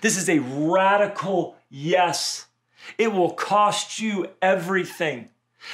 this 0.00 0.16
is 0.16 0.28
a 0.28 0.38
radical 0.38 1.56
yes. 1.68 2.46
It 2.98 3.12
will 3.12 3.32
cost 3.32 4.00
you 4.00 4.26
everything. 4.40 5.28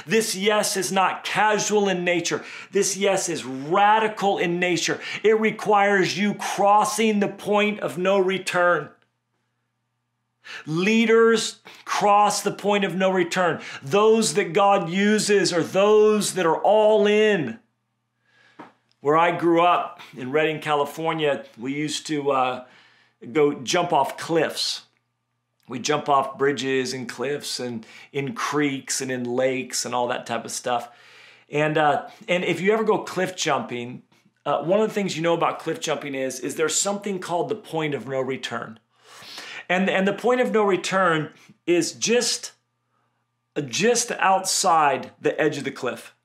This 0.06 0.34
yes 0.34 0.76
is 0.76 0.90
not 0.90 1.24
casual 1.24 1.88
in 1.88 2.04
nature. 2.04 2.44
This 2.72 2.96
yes 2.96 3.28
is 3.28 3.44
radical 3.44 4.38
in 4.38 4.58
nature. 4.58 5.00
It 5.22 5.38
requires 5.38 6.18
you 6.18 6.34
crossing 6.34 7.20
the 7.20 7.28
point 7.28 7.80
of 7.80 7.96
no 7.96 8.18
return. 8.18 8.90
Leaders 10.64 11.60
cross 11.84 12.42
the 12.42 12.52
point 12.52 12.84
of 12.84 12.94
no 12.94 13.10
return. 13.10 13.60
Those 13.82 14.34
that 14.34 14.52
God 14.52 14.88
uses 14.90 15.52
are 15.52 15.62
those 15.62 16.34
that 16.34 16.46
are 16.46 16.58
all 16.58 17.06
in. 17.06 17.58
Where 19.00 19.16
I 19.16 19.36
grew 19.36 19.62
up 19.62 20.00
in 20.16 20.32
Redding, 20.32 20.60
California, 20.60 21.44
we 21.58 21.74
used 21.74 22.06
to 22.08 22.30
uh, 22.30 22.64
go 23.32 23.54
jump 23.54 23.92
off 23.92 24.16
cliffs. 24.16 24.85
We 25.68 25.78
jump 25.78 26.08
off 26.08 26.38
bridges 26.38 26.92
and 26.92 27.08
cliffs 27.08 27.58
and 27.58 27.84
in 28.12 28.34
creeks 28.34 29.00
and 29.00 29.10
in 29.10 29.24
lakes 29.24 29.84
and 29.84 29.94
all 29.94 30.08
that 30.08 30.26
type 30.26 30.44
of 30.44 30.52
stuff. 30.52 30.88
And 31.50 31.78
uh, 31.78 32.08
and 32.28 32.44
if 32.44 32.60
you 32.60 32.72
ever 32.72 32.84
go 32.84 32.98
cliff 32.98 33.36
jumping, 33.36 34.02
uh, 34.44 34.62
one 34.62 34.80
of 34.80 34.88
the 34.88 34.94
things 34.94 35.16
you 35.16 35.22
know 35.22 35.34
about 35.34 35.58
cliff 35.58 35.80
jumping 35.80 36.14
is 36.14 36.40
is 36.40 36.56
there's 36.56 36.74
something 36.74 37.18
called 37.18 37.48
the 37.48 37.56
point 37.56 37.94
of 37.94 38.08
no 38.08 38.20
return, 38.20 38.80
and 39.68 39.88
and 39.88 40.08
the 40.08 40.12
point 40.12 40.40
of 40.40 40.52
no 40.52 40.64
return 40.64 41.32
is 41.66 41.92
just 41.92 42.52
just 43.66 44.10
outside 44.12 45.12
the 45.20 45.40
edge 45.40 45.56
of 45.56 45.64
the 45.64 45.70
cliff. 45.70 46.15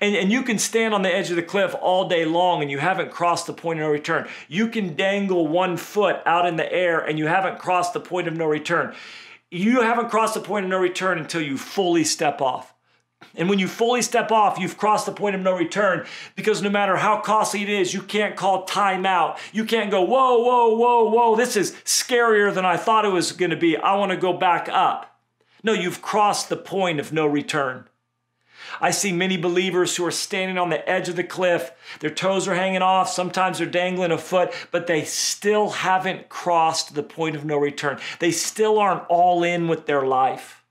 And, 0.00 0.14
and 0.16 0.32
you 0.32 0.42
can 0.42 0.58
stand 0.58 0.94
on 0.94 1.02
the 1.02 1.14
edge 1.14 1.30
of 1.30 1.36
the 1.36 1.42
cliff 1.42 1.74
all 1.80 2.08
day 2.08 2.24
long 2.24 2.62
and 2.62 2.70
you 2.70 2.78
haven't 2.78 3.10
crossed 3.10 3.46
the 3.46 3.52
point 3.52 3.78
of 3.78 3.86
no 3.86 3.90
return. 3.90 4.28
You 4.48 4.68
can 4.68 4.96
dangle 4.96 5.46
one 5.46 5.76
foot 5.76 6.20
out 6.26 6.46
in 6.46 6.56
the 6.56 6.70
air 6.72 7.00
and 7.00 7.18
you 7.18 7.26
haven't 7.26 7.58
crossed 7.58 7.92
the 7.92 8.00
point 8.00 8.28
of 8.28 8.36
no 8.36 8.46
return. 8.46 8.94
You 9.50 9.80
haven't 9.82 10.10
crossed 10.10 10.34
the 10.34 10.40
point 10.40 10.64
of 10.64 10.70
no 10.70 10.78
return 10.78 11.18
until 11.18 11.40
you 11.40 11.56
fully 11.56 12.04
step 12.04 12.40
off. 12.40 12.74
And 13.36 13.48
when 13.48 13.58
you 13.58 13.68
fully 13.68 14.02
step 14.02 14.32
off, 14.32 14.58
you've 14.58 14.78
crossed 14.78 15.06
the 15.06 15.12
point 15.12 15.36
of 15.36 15.40
no 15.40 15.56
return 15.56 16.06
because 16.34 16.62
no 16.62 16.70
matter 16.70 16.96
how 16.96 17.20
costly 17.20 17.62
it 17.62 17.68
is, 17.68 17.94
you 17.94 18.02
can't 18.02 18.34
call 18.34 18.64
time 18.64 19.06
out. 19.06 19.38
You 19.52 19.64
can't 19.64 19.90
go, 19.90 20.02
whoa, 20.02 20.38
whoa, 20.38 20.74
whoa, 20.74 21.10
whoa, 21.10 21.36
this 21.36 21.56
is 21.56 21.72
scarier 21.84 22.52
than 22.52 22.64
I 22.64 22.76
thought 22.76 23.04
it 23.04 23.10
was 23.10 23.32
going 23.32 23.50
to 23.50 23.56
be. 23.56 23.76
I 23.76 23.94
want 23.96 24.10
to 24.10 24.16
go 24.16 24.32
back 24.32 24.68
up. 24.68 25.20
No, 25.62 25.72
you've 25.72 26.02
crossed 26.02 26.48
the 26.48 26.56
point 26.56 26.98
of 26.98 27.12
no 27.12 27.26
return. 27.26 27.89
I 28.80 28.90
see 28.90 29.12
many 29.12 29.36
believers 29.36 29.96
who 29.96 30.04
are 30.04 30.10
standing 30.10 30.58
on 30.58 30.70
the 30.70 30.86
edge 30.88 31.08
of 31.08 31.16
the 31.16 31.24
cliff. 31.24 31.72
Their 32.00 32.10
toes 32.10 32.46
are 32.46 32.54
hanging 32.54 32.82
off. 32.82 33.10
Sometimes 33.10 33.58
they're 33.58 33.66
dangling 33.66 34.12
a 34.12 34.18
foot, 34.18 34.52
but 34.70 34.86
they 34.86 35.04
still 35.04 35.70
haven't 35.70 36.28
crossed 36.28 36.94
the 36.94 37.02
point 37.02 37.36
of 37.36 37.44
no 37.44 37.56
return. 37.56 37.98
They 38.18 38.30
still 38.30 38.78
aren't 38.78 39.06
all 39.08 39.42
in 39.42 39.68
with 39.68 39.86
their 39.86 40.06
life. 40.06 40.64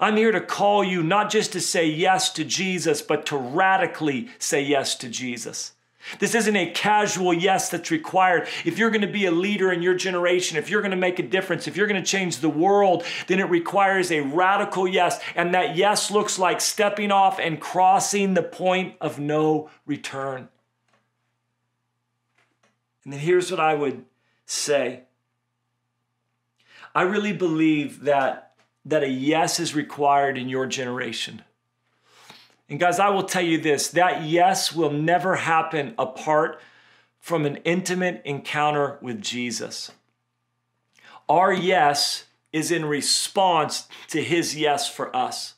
I'm 0.00 0.16
here 0.16 0.32
to 0.32 0.40
call 0.40 0.82
you 0.82 1.02
not 1.02 1.30
just 1.30 1.52
to 1.52 1.60
say 1.60 1.86
yes 1.86 2.30
to 2.30 2.44
Jesus, 2.44 3.02
but 3.02 3.26
to 3.26 3.36
radically 3.36 4.28
say 4.38 4.62
yes 4.62 4.94
to 4.96 5.08
Jesus. 5.08 5.73
This 6.18 6.34
isn't 6.34 6.56
a 6.56 6.70
casual 6.70 7.32
yes 7.32 7.70
that's 7.70 7.90
required. 7.90 8.46
If 8.64 8.78
you're 8.78 8.90
going 8.90 9.00
to 9.02 9.06
be 9.06 9.26
a 9.26 9.30
leader 9.30 9.72
in 9.72 9.82
your 9.82 9.94
generation, 9.94 10.58
if 10.58 10.68
you're 10.68 10.82
going 10.82 10.90
to 10.90 10.96
make 10.96 11.18
a 11.18 11.22
difference, 11.22 11.66
if 11.66 11.76
you're 11.76 11.86
going 11.86 12.02
to 12.02 12.08
change 12.08 12.38
the 12.38 12.48
world, 12.48 13.04
then 13.26 13.40
it 13.40 13.44
requires 13.44 14.12
a 14.12 14.20
radical 14.20 14.86
yes. 14.86 15.18
And 15.34 15.54
that 15.54 15.76
yes 15.76 16.10
looks 16.10 16.38
like 16.38 16.60
stepping 16.60 17.10
off 17.10 17.38
and 17.38 17.60
crossing 17.60 18.34
the 18.34 18.42
point 18.42 18.96
of 19.00 19.18
no 19.18 19.70
return. 19.86 20.48
And 23.04 23.12
then 23.12 23.20
here's 23.20 23.50
what 23.50 23.60
I 23.60 23.74
would 23.74 24.04
say 24.46 25.02
I 26.94 27.02
really 27.02 27.32
believe 27.32 28.04
that, 28.04 28.52
that 28.84 29.02
a 29.02 29.08
yes 29.08 29.58
is 29.58 29.74
required 29.74 30.38
in 30.38 30.48
your 30.48 30.66
generation. 30.66 31.42
And 32.74 32.80
guys, 32.80 32.98
I 32.98 33.10
will 33.10 33.22
tell 33.22 33.44
you 33.44 33.58
this 33.58 33.86
that 33.90 34.24
yes 34.24 34.74
will 34.74 34.90
never 34.90 35.36
happen 35.36 35.94
apart 35.96 36.60
from 37.20 37.46
an 37.46 37.58
intimate 37.58 38.20
encounter 38.24 38.98
with 39.00 39.22
Jesus. 39.22 39.92
Our 41.28 41.52
yes 41.52 42.24
is 42.52 42.72
in 42.72 42.84
response 42.84 43.86
to 44.08 44.20
his 44.20 44.56
yes 44.56 44.90
for 44.90 45.14
us. 45.14 45.54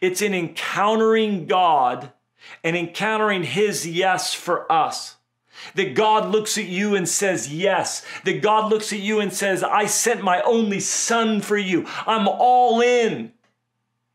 It's 0.00 0.22
in 0.22 0.32
encountering 0.32 1.44
God 1.44 2.12
and 2.64 2.78
encountering 2.78 3.42
his 3.42 3.86
yes 3.86 4.32
for 4.32 4.72
us. 4.72 5.16
That 5.74 5.94
God 5.94 6.30
looks 6.30 6.56
at 6.56 6.64
you 6.64 6.96
and 6.96 7.06
says, 7.06 7.52
Yes. 7.52 8.06
That 8.24 8.40
God 8.40 8.70
looks 8.70 8.90
at 8.94 9.00
you 9.00 9.20
and 9.20 9.34
says, 9.34 9.62
I 9.62 9.84
sent 9.84 10.24
my 10.24 10.40
only 10.40 10.80
son 10.80 11.42
for 11.42 11.58
you. 11.58 11.84
I'm 12.06 12.26
all 12.26 12.80
in 12.80 13.34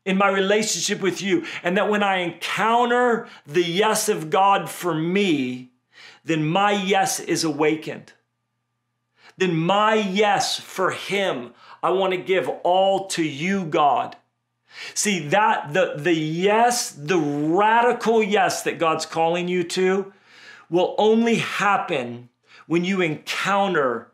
in 0.06 0.16
my 0.16 0.28
relationship 0.28 1.02
with 1.02 1.20
you. 1.20 1.44
And 1.62 1.76
that 1.76 1.90
when 1.90 2.02
I 2.02 2.18
encounter 2.18 3.28
the 3.44 3.62
yes 3.62 4.08
of 4.08 4.30
God 4.30 4.70
for 4.70 4.94
me, 4.94 5.72
then 6.24 6.46
my 6.46 6.72
yes 6.72 7.20
is 7.20 7.44
awakened. 7.44 8.12
Then 9.36 9.54
my 9.54 9.94
yes 9.94 10.58
for 10.58 10.92
Him, 10.92 11.52
I 11.82 11.90
want 11.90 12.12
to 12.12 12.18
give 12.18 12.48
all 12.62 13.08
to 13.08 13.22
you, 13.22 13.66
God. 13.66 14.16
See 14.94 15.28
that 15.28 15.72
the, 15.72 15.94
the 15.96 16.14
yes, 16.14 16.90
the 16.90 17.18
radical 17.18 18.22
yes 18.22 18.62
that 18.62 18.78
God's 18.78 19.06
calling 19.06 19.48
you 19.48 19.64
to 19.64 20.12
will 20.70 20.94
only 20.98 21.36
happen 21.36 22.28
when 22.66 22.84
you 22.84 23.00
encounter 23.00 24.10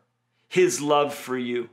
His 0.47 0.81
love 0.81 1.13
for 1.13 1.37
you. 1.37 1.69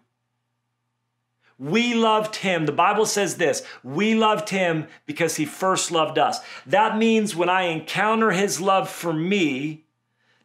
We 1.61 1.93
loved 1.93 2.37
him. 2.37 2.65
The 2.65 2.73
Bible 2.73 3.05
says 3.05 3.37
this 3.37 3.63
we 3.85 4.15
loved 4.15 4.49
him 4.49 4.87
because 5.05 5.37
he 5.37 5.45
first 5.45 5.93
loved 5.93 6.19
us. 6.19 6.41
That 6.65 6.97
means 6.97 7.37
when 7.37 7.51
I 7.51 7.65
encounter 7.65 8.31
his 8.31 8.63
love 8.63 8.89
for 8.89 9.13
me, 9.13 9.85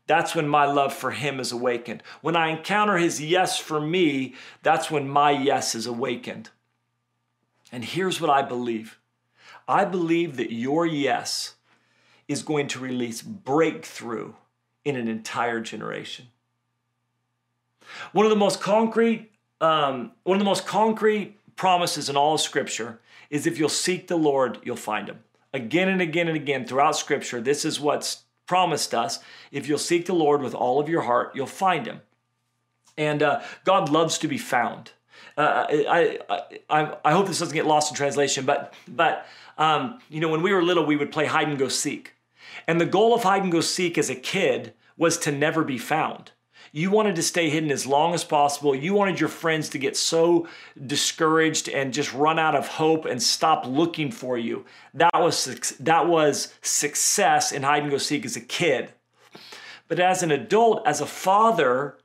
that's 0.07 0.35
when 0.35 0.49
my 0.49 0.65
love 0.65 0.93
for 0.93 1.11
him 1.11 1.39
is 1.39 1.53
awakened. 1.53 2.03
When 2.21 2.35
I 2.35 2.49
encounter 2.49 2.97
his 2.97 3.21
yes 3.21 3.57
for 3.57 3.79
me, 3.79 4.35
that's 4.61 4.91
when 4.91 5.07
my 5.07 5.31
yes 5.31 5.73
is 5.73 5.87
awakened. 5.87 6.49
And 7.71 7.85
here's 7.85 8.19
what 8.19 8.29
I 8.29 8.41
believe 8.41 8.99
I 9.69 9.85
believe 9.85 10.35
that 10.35 10.51
your 10.51 10.85
yes 10.85 11.55
is 12.27 12.43
going 12.43 12.67
to 12.67 12.79
release 12.79 13.21
breakthrough 13.21 14.33
in 14.83 14.97
an 14.97 15.07
entire 15.07 15.61
generation. 15.61 16.27
One 18.11 18.25
of 18.25 18.31
the 18.31 18.35
most 18.35 18.59
concrete 18.59 19.31
um, 19.61 20.11
one 20.23 20.37
of 20.37 20.39
the 20.39 20.45
most 20.45 20.65
concrete 20.65 21.37
promises 21.55 22.09
in 22.09 22.17
all 22.17 22.35
of 22.35 22.41
Scripture 22.41 22.99
is 23.29 23.47
if 23.47 23.57
you'll 23.57 23.69
seek 23.69 24.07
the 24.07 24.17
Lord, 24.17 24.59
you'll 24.63 24.75
find 24.75 25.07
him. 25.07 25.19
Again 25.53 25.87
and 25.87 26.01
again 26.01 26.27
and 26.27 26.35
again 26.35 26.65
throughout 26.65 26.97
Scripture, 26.97 27.41
this 27.41 27.65
is 27.65 27.79
what's 27.79 28.23
promised 28.45 28.93
us. 28.93 29.19
If 29.51 29.67
you'll 29.67 29.77
seek 29.77 30.05
the 30.05 30.13
Lord 30.13 30.41
with 30.41 30.53
all 30.53 30.79
of 30.79 30.89
your 30.89 31.01
heart, 31.01 31.31
you'll 31.35 31.47
find 31.47 31.85
him. 31.85 32.01
And 32.97 33.23
uh, 33.23 33.41
God 33.63 33.89
loves 33.89 34.17
to 34.19 34.27
be 34.27 34.37
found. 34.37 34.91
Uh, 35.37 35.65
I, 35.69 36.19
I, 36.69 36.97
I 37.03 37.11
hope 37.11 37.27
this 37.27 37.39
doesn't 37.39 37.53
get 37.53 37.65
lost 37.65 37.91
in 37.91 37.95
translation, 37.95 38.45
but, 38.45 38.73
but 38.87 39.25
um, 39.57 39.99
you 40.09 40.19
know, 40.19 40.29
when 40.29 40.41
we 40.41 40.53
were 40.53 40.63
little, 40.63 40.85
we 40.85 40.95
would 40.95 41.11
play 41.11 41.25
hide 41.25 41.47
and 41.47 41.57
go 41.57 41.67
seek. 41.67 42.13
And 42.67 42.79
the 42.79 42.85
goal 42.85 43.13
of 43.13 43.23
hide 43.23 43.43
and 43.43 43.51
go 43.51 43.61
seek 43.61 43.97
as 43.97 44.09
a 44.09 44.15
kid 44.15 44.73
was 44.97 45.17
to 45.19 45.31
never 45.31 45.63
be 45.63 45.77
found. 45.77 46.31
You 46.75 46.91
wanted 46.91 47.15
to 47.15 47.23
stay 47.23 47.49
hidden 47.49 47.71
as 47.71 47.87
long 47.87 48.13
as 48.13 48.25
possible. 48.25 48.75
You 48.75 48.93
wanted 48.93 49.17
your 49.17 49.29
friends 49.29 49.69
to 49.69 49.77
get 49.77 49.95
so 49.95 50.49
discouraged 50.85 51.69
and 51.69 51.93
just 51.93 52.13
run 52.13 52.37
out 52.37 52.53
of 52.53 52.67
hope 52.67 53.05
and 53.05 53.23
stop 53.23 53.65
looking 53.65 54.11
for 54.11 54.37
you. 54.37 54.65
That 54.93 55.13
was 55.13 55.73
that 55.79 56.09
was 56.09 56.53
success 56.61 57.53
in 57.53 57.63
hide 57.63 57.83
and 57.83 57.91
go 57.91 57.97
seek 57.97 58.25
as 58.25 58.35
a 58.35 58.41
kid. 58.41 58.91
But 59.87 60.01
as 60.01 60.21
an 60.21 60.31
adult, 60.31 60.85
as 60.85 60.99
a 60.99 61.05
father, 61.05 61.97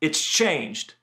it's 0.00 0.26
changed. 0.26 0.94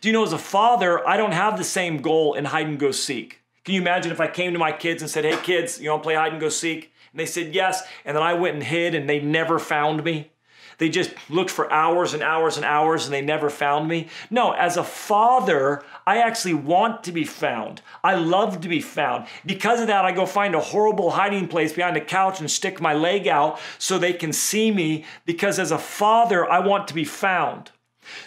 Do 0.00 0.08
you 0.08 0.12
know, 0.12 0.24
as 0.24 0.32
a 0.32 0.38
father, 0.38 1.06
I 1.06 1.16
don't 1.16 1.30
have 1.30 1.58
the 1.58 1.64
same 1.64 2.02
goal 2.02 2.34
in 2.34 2.46
hide 2.46 2.66
and 2.66 2.76
go 2.76 2.90
seek. 2.90 3.40
Can 3.64 3.76
you 3.76 3.80
imagine 3.80 4.10
if 4.10 4.20
I 4.20 4.26
came 4.26 4.52
to 4.52 4.58
my 4.58 4.72
kids 4.72 5.00
and 5.00 5.08
said, 5.08 5.24
Hey, 5.24 5.36
kids, 5.44 5.80
you 5.80 5.90
want 5.90 6.02
to 6.02 6.06
play 6.08 6.16
hide 6.16 6.32
and 6.32 6.40
go 6.40 6.48
seek? 6.48 6.92
And 7.12 7.20
they 7.20 7.26
said 7.26 7.54
yes, 7.54 7.84
and 8.04 8.16
then 8.16 8.24
I 8.24 8.34
went 8.34 8.56
and 8.56 8.64
hid 8.64 8.96
and 8.96 9.08
they 9.08 9.20
never 9.20 9.60
found 9.60 10.02
me? 10.02 10.32
They 10.78 10.88
just 10.88 11.10
looked 11.28 11.50
for 11.50 11.70
hours 11.72 12.14
and 12.14 12.22
hours 12.22 12.56
and 12.56 12.64
hours 12.64 13.04
and 13.04 13.12
they 13.12 13.20
never 13.20 13.50
found 13.50 13.88
me. 13.88 14.08
No, 14.30 14.52
as 14.52 14.76
a 14.76 14.84
father, 14.84 15.84
I 16.06 16.18
actually 16.18 16.54
want 16.54 17.02
to 17.04 17.12
be 17.12 17.24
found. 17.24 17.82
I 18.02 18.14
love 18.14 18.60
to 18.60 18.68
be 18.68 18.80
found. 18.80 19.26
Because 19.44 19.80
of 19.80 19.88
that, 19.88 20.04
I 20.04 20.12
go 20.12 20.24
find 20.24 20.54
a 20.54 20.60
horrible 20.60 21.10
hiding 21.10 21.48
place 21.48 21.72
behind 21.72 21.96
a 21.96 22.04
couch 22.04 22.40
and 22.40 22.50
stick 22.50 22.80
my 22.80 22.94
leg 22.94 23.26
out 23.26 23.58
so 23.78 23.98
they 23.98 24.12
can 24.12 24.32
see 24.32 24.70
me. 24.70 25.04
Because 25.26 25.58
as 25.58 25.72
a 25.72 25.78
father, 25.78 26.48
I 26.48 26.60
want 26.60 26.86
to 26.88 26.94
be 26.94 27.04
found. 27.04 27.72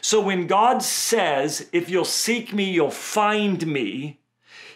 So 0.01 0.21
when 0.21 0.45
God 0.45 0.83
says, 0.83 1.69
if 1.71 1.89
you'll 1.89 2.05
seek 2.05 2.53
me, 2.53 2.69
you'll 2.69 2.91
find 2.91 3.65
me, 3.65 4.19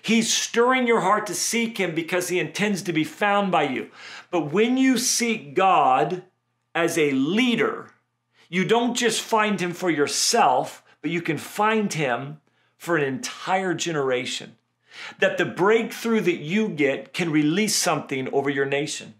He's 0.01 0.31
stirring 0.31 0.85
your 0.85 1.01
heart 1.01 1.25
to 1.27 1.33
seek 1.33 1.79
Him 1.79 1.95
because 1.95 2.29
He 2.29 2.39
intends 2.39 2.83
to 2.83 2.93
be 2.93 3.03
found 3.03 3.51
by 3.51 3.63
you. 3.63 3.89
But 4.29 4.51
when 4.51 4.77
you 4.77 4.97
seek 4.97 5.55
God, 5.55 6.23
as 6.75 6.97
a 6.97 7.11
leader, 7.11 7.91
you 8.49 8.65
don't 8.65 8.95
just 8.95 9.21
find 9.21 9.59
him 9.59 9.71
for 9.71 9.89
yourself, 9.89 10.83
but 11.01 11.09
you 11.09 11.21
can 11.21 11.37
find 11.37 11.93
him 11.93 12.41
for 12.77 12.97
an 12.97 13.03
entire 13.03 13.73
generation. 13.73 14.57
That 15.19 15.37
the 15.37 15.45
breakthrough 15.45 16.21
that 16.21 16.37
you 16.37 16.69
get 16.69 17.13
can 17.13 17.31
release 17.31 17.75
something 17.75 18.31
over 18.33 18.49
your 18.49 18.65
nation. 18.65 19.15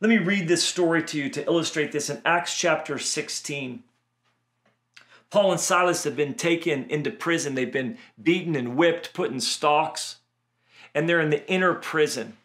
Let 0.00 0.08
me 0.08 0.18
read 0.18 0.48
this 0.48 0.64
story 0.64 1.02
to 1.04 1.18
you 1.18 1.28
to 1.30 1.44
illustrate 1.44 1.92
this 1.92 2.10
in 2.10 2.22
Acts 2.24 2.56
chapter 2.56 2.98
16. 2.98 3.82
Paul 5.30 5.52
and 5.52 5.60
Silas 5.60 6.04
have 6.04 6.16
been 6.16 6.34
taken 6.34 6.84
into 6.90 7.10
prison. 7.10 7.54
They've 7.54 7.72
been 7.72 7.98
beaten 8.20 8.56
and 8.56 8.76
whipped, 8.76 9.14
put 9.14 9.30
in 9.30 9.40
stocks, 9.40 10.16
and 10.94 11.08
they're 11.08 11.20
in 11.20 11.30
the 11.30 11.48
inner 11.48 11.74
prison. 11.74 12.36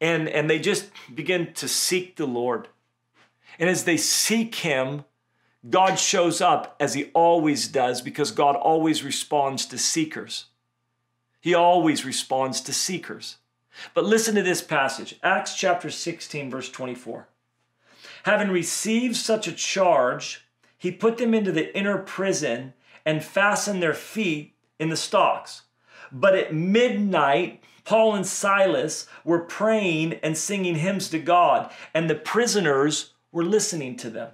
And, 0.00 0.28
and 0.28 0.50
they 0.50 0.58
just 0.58 0.90
begin 1.14 1.52
to 1.54 1.68
seek 1.68 2.16
the 2.16 2.26
Lord. 2.26 2.68
And 3.60 3.68
as 3.68 3.84
they 3.84 3.98
seek 3.98 4.56
him, 4.56 5.04
God 5.68 5.96
shows 5.96 6.40
up 6.40 6.74
as 6.80 6.94
he 6.94 7.10
always 7.12 7.68
does 7.68 8.00
because 8.00 8.30
God 8.30 8.56
always 8.56 9.04
responds 9.04 9.66
to 9.66 9.76
seekers. 9.76 10.46
He 11.42 11.52
always 11.52 12.04
responds 12.04 12.62
to 12.62 12.72
seekers. 12.72 13.36
But 13.92 14.06
listen 14.06 14.34
to 14.34 14.42
this 14.42 14.62
passage 14.62 15.16
Acts 15.22 15.54
chapter 15.54 15.90
16, 15.90 16.50
verse 16.50 16.70
24. 16.70 17.28
Having 18.24 18.48
received 18.48 19.16
such 19.16 19.46
a 19.46 19.52
charge, 19.52 20.46
he 20.78 20.90
put 20.90 21.18
them 21.18 21.34
into 21.34 21.52
the 21.52 21.76
inner 21.76 21.98
prison 21.98 22.72
and 23.04 23.22
fastened 23.22 23.82
their 23.82 23.94
feet 23.94 24.54
in 24.78 24.88
the 24.88 24.96
stocks. 24.96 25.62
But 26.10 26.34
at 26.34 26.54
midnight, 26.54 27.62
Paul 27.84 28.14
and 28.14 28.26
Silas 28.26 29.06
were 29.24 29.40
praying 29.40 30.14
and 30.22 30.36
singing 30.36 30.76
hymns 30.76 31.10
to 31.10 31.18
God, 31.18 31.70
and 31.94 32.08
the 32.08 32.14
prisoners 32.14 33.12
were 33.32 33.44
listening 33.44 33.96
to 33.96 34.10
them. 34.10 34.30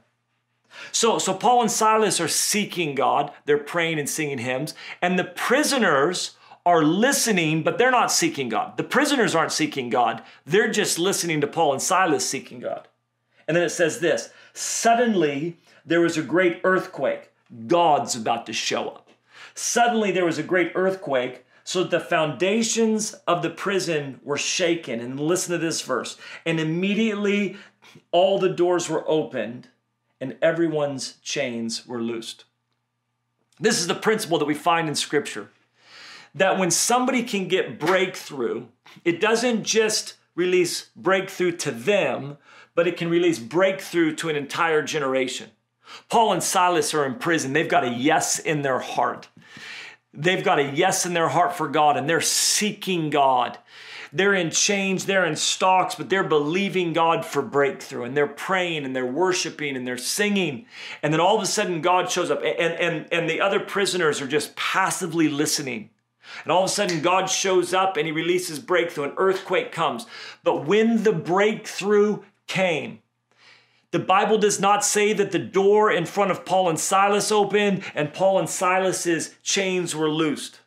So, 0.92 1.18
so 1.18 1.32
Paul 1.34 1.62
and 1.62 1.70
Silas 1.70 2.20
are 2.20 2.28
seeking 2.28 2.94
God, 2.94 3.32
they're 3.44 3.58
praying 3.58 3.98
and 3.98 4.08
singing 4.08 4.38
hymns, 4.38 4.74
and 5.00 5.18
the 5.18 5.24
prisoners 5.24 6.36
are 6.66 6.82
listening, 6.82 7.62
but 7.62 7.78
they're 7.78 7.90
not 7.90 8.10
seeking 8.10 8.48
God. 8.48 8.76
The 8.76 8.84
prisoners 8.84 9.34
aren't 9.34 9.52
seeking 9.52 9.88
God, 9.88 10.22
they're 10.44 10.70
just 10.70 10.98
listening 10.98 11.40
to 11.40 11.46
Paul 11.46 11.72
and 11.72 11.82
Silas 11.82 12.28
seeking 12.28 12.60
God. 12.60 12.88
And 13.48 13.56
then 13.56 13.64
it 13.64 13.70
says 13.70 14.00
this 14.00 14.30
suddenly 14.52 15.56
there 15.84 16.00
was 16.00 16.18
a 16.18 16.22
great 16.22 16.60
earthquake. 16.64 17.30
God's 17.68 18.16
about 18.16 18.46
to 18.46 18.52
show 18.52 18.88
up. 18.88 19.08
Suddenly 19.54 20.10
there 20.10 20.24
was 20.26 20.38
a 20.38 20.42
great 20.42 20.72
earthquake 20.74 21.45
so 21.66 21.82
the 21.82 21.98
foundations 21.98 23.12
of 23.26 23.42
the 23.42 23.50
prison 23.50 24.20
were 24.22 24.38
shaken. 24.38 25.00
And 25.00 25.18
listen 25.18 25.50
to 25.50 25.58
this 25.58 25.82
verse. 25.82 26.16
And 26.46 26.60
immediately 26.60 27.56
all 28.12 28.38
the 28.38 28.48
doors 28.48 28.88
were 28.88 29.02
opened 29.08 29.66
and 30.20 30.36
everyone's 30.40 31.14
chains 31.22 31.84
were 31.84 32.00
loosed. 32.00 32.44
This 33.58 33.80
is 33.80 33.88
the 33.88 33.96
principle 33.96 34.38
that 34.38 34.44
we 34.44 34.54
find 34.54 34.88
in 34.88 34.94
Scripture 34.94 35.50
that 36.36 36.56
when 36.56 36.70
somebody 36.70 37.24
can 37.24 37.48
get 37.48 37.80
breakthrough, 37.80 38.66
it 39.04 39.20
doesn't 39.20 39.64
just 39.64 40.14
release 40.36 40.90
breakthrough 40.94 41.50
to 41.50 41.72
them, 41.72 42.38
but 42.76 42.86
it 42.86 42.96
can 42.96 43.10
release 43.10 43.40
breakthrough 43.40 44.14
to 44.14 44.28
an 44.28 44.36
entire 44.36 44.82
generation. 44.82 45.50
Paul 46.10 46.32
and 46.32 46.42
Silas 46.44 46.94
are 46.94 47.04
in 47.04 47.16
prison. 47.16 47.54
They've 47.54 47.68
got 47.68 47.84
a 47.84 47.90
yes 47.90 48.38
in 48.38 48.62
their 48.62 48.78
heart. 48.78 49.26
They've 50.16 50.42
got 50.42 50.58
a 50.58 50.70
yes 50.70 51.06
in 51.06 51.14
their 51.14 51.28
heart 51.28 51.54
for 51.54 51.68
God 51.68 51.96
and 51.96 52.08
they're 52.08 52.20
seeking 52.20 53.10
God. 53.10 53.58
They're 54.12 54.34
in 54.34 54.50
chains, 54.50 55.04
they're 55.04 55.26
in 55.26 55.36
stocks, 55.36 55.94
but 55.94 56.08
they're 56.08 56.24
believing 56.24 56.92
God 56.92 57.24
for 57.24 57.42
breakthrough 57.42 58.04
and 58.04 58.16
they're 58.16 58.26
praying 58.26 58.84
and 58.84 58.94
they're 58.94 59.04
worshiping 59.04 59.76
and 59.76 59.86
they're 59.86 59.98
singing. 59.98 60.66
And 61.02 61.12
then 61.12 61.20
all 61.20 61.36
of 61.36 61.42
a 61.42 61.46
sudden 61.46 61.80
God 61.80 62.10
shows 62.10 62.30
up 62.30 62.40
and, 62.42 62.74
and, 62.74 63.12
and 63.12 63.28
the 63.28 63.40
other 63.40 63.60
prisoners 63.60 64.20
are 64.20 64.26
just 64.26 64.56
passively 64.56 65.28
listening. 65.28 65.90
And 66.44 66.52
all 66.52 66.64
of 66.64 66.70
a 66.70 66.72
sudden 66.72 67.02
God 67.02 67.26
shows 67.26 67.74
up 67.74 67.96
and 67.96 68.06
he 68.06 68.12
releases 68.12 68.58
breakthrough, 68.58 69.04
an 69.04 69.14
earthquake 69.16 69.72
comes. 69.72 70.06
But 70.42 70.66
when 70.66 71.02
the 71.02 71.12
breakthrough 71.12 72.22
came, 72.46 73.00
the 73.96 74.04
Bible 74.04 74.36
does 74.36 74.60
not 74.60 74.84
say 74.84 75.14
that 75.14 75.32
the 75.32 75.38
door 75.38 75.90
in 75.90 76.04
front 76.04 76.30
of 76.30 76.44
Paul 76.44 76.68
and 76.68 76.78
Silas 76.78 77.32
opened 77.32 77.82
and 77.94 78.12
Paul 78.12 78.38
and 78.38 78.46
Silas's 78.46 79.34
chains 79.42 79.96
were 79.96 80.10
loosed. 80.10 80.60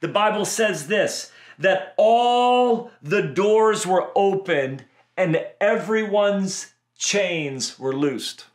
The 0.00 0.08
Bible 0.08 0.46
says 0.46 0.86
this 0.86 1.30
that 1.58 1.92
all 1.98 2.90
the 3.02 3.20
doors 3.20 3.86
were 3.86 4.10
opened 4.16 4.86
and 5.18 5.38
everyone's 5.60 6.72
chains 6.96 7.78
were 7.78 7.94
loosed. 7.94 8.46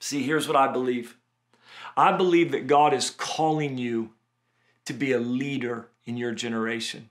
See, 0.00 0.22
here's 0.22 0.48
what 0.48 0.56
I 0.56 0.72
believe 0.72 1.18
I 1.98 2.16
believe 2.16 2.50
that 2.52 2.66
God 2.66 2.94
is 2.94 3.10
calling 3.10 3.76
you 3.76 4.14
to 4.86 4.94
be 4.94 5.12
a 5.12 5.20
leader 5.20 5.90
in 6.06 6.16
your 6.16 6.32
generation. 6.32 7.10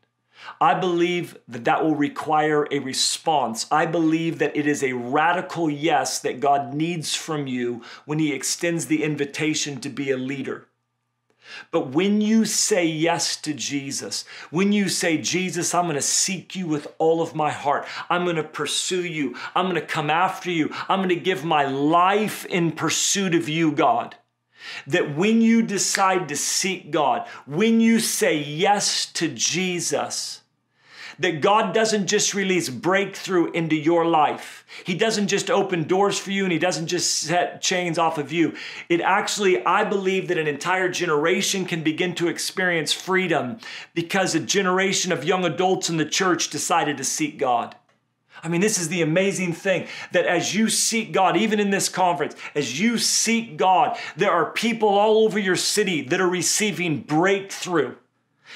I 0.60 0.74
believe 0.74 1.38
that 1.48 1.66
that 1.66 1.84
will 1.84 1.96
require 1.96 2.68
a 2.72 2.80
response. 2.80 3.66
I 3.72 3.86
believe 3.86 4.40
that 4.40 4.56
it 4.56 4.68
is 4.68 4.84
a 4.84 4.94
radical 4.94 5.70
yes 5.70 6.20
that 6.20 6.40
God 6.40 6.74
needs 6.74 7.16
from 7.16 7.48
you 7.48 7.84
when 8.06 8.20
He 8.20 8.34
extends 8.34 8.86
the 8.88 9.04
invitation 9.04 9.80
to 9.82 9.90
be 9.90 10.12
a 10.12 10.18
leader. 10.18 10.68
But 11.72 11.90
when 11.92 12.20
you 12.20 12.44
say 12.46 12.86
yes 12.86 13.38
to 13.38 13.54
Jesus, 13.54 14.26
when 14.52 14.74
you 14.74 14.90
say, 14.90 15.18
Jesus, 15.18 15.74
I'm 15.74 15.86
going 15.86 15.96
to 15.96 16.02
seek 16.02 16.56
you 16.56 16.68
with 16.68 16.88
all 16.98 17.22
of 17.22 17.36
my 17.36 17.52
heart, 17.52 17.86
I'm 18.10 18.26
going 18.26 18.36
to 18.36 18.44
pursue 18.44 19.06
you, 19.06 19.36
I'm 19.56 19.66
going 19.66 19.76
to 19.76 19.82
come 19.82 20.10
after 20.10 20.52
you, 20.52 20.74
I'm 20.90 21.00
going 21.00 21.10
to 21.10 21.16
give 21.16 21.46
my 21.46 21.66
life 21.66 22.46
in 22.46 22.74
pursuit 22.74 23.34
of 23.34 23.48
you, 23.48 23.72
God 23.72 24.16
that 24.88 25.16
when 25.16 25.42
you 25.42 25.62
decide 25.62 26.30
to 26.30 26.36
seek 26.36 26.92
God, 26.92 27.28
when 27.46 27.80
you 27.80 28.00
say 28.00 28.38
yes 28.38 29.06
to 29.14 29.28
Jesus, 29.28 30.42
that 31.20 31.42
God 31.42 31.74
doesn't 31.74 32.08
just 32.08 32.34
release 32.34 32.70
breakthrough 32.70 33.52
into 33.52 33.76
your 33.76 34.06
life. 34.06 34.66
He 34.84 34.94
doesn't 34.94 35.28
just 35.28 35.50
open 35.50 35.86
doors 35.86 36.20
for 36.20 36.32
you 36.32 36.44
and 36.44 36.52
He 36.52 36.60
doesn't 36.60 36.88
just 36.88 37.14
set 37.16 37.62
chains 37.62 37.98
off 37.98 38.18
of 38.18 38.32
you. 38.32 38.56
It 38.90 39.02
actually, 39.02 39.66
I 39.66 39.84
believe 39.84 40.28
that 40.28 40.38
an 40.38 40.48
entire 40.48 40.90
generation 40.90 41.66
can 41.66 41.84
begin 41.84 42.14
to 42.16 42.28
experience 42.28 42.94
freedom 42.94 43.58
because 43.96 44.36
a 44.36 44.40
generation 44.40 45.12
of 45.12 45.24
young 45.24 45.46
adults 45.46 45.90
in 45.90 45.98
the 45.98 46.06
church 46.06 46.50
decided 46.50 46.98
to 46.98 47.04
seek 47.04 47.40
God. 47.40 47.76
I 48.44 48.48
mean, 48.48 48.62
this 48.62 48.78
is 48.78 48.90
the 48.90 49.02
amazing 49.02 49.54
thing 49.54 49.88
that 50.12 50.26
as 50.26 50.56
you 50.56 50.70
seek 50.70 51.12
God, 51.12 51.38
even 51.38 51.60
in 51.60 51.70
this 51.70 51.90
conference, 51.90 52.36
as 52.56 52.80
you 52.80 52.98
seek 52.98 53.58
God, 53.58 53.98
there 54.16 54.32
are 54.32 54.52
people 54.52 54.90
all 54.90 55.24
over 55.24 55.40
your 55.40 55.56
city 55.56 56.02
that 56.04 56.22
are 56.22 56.30
receiving 56.30 57.02
breakthrough 57.02 57.96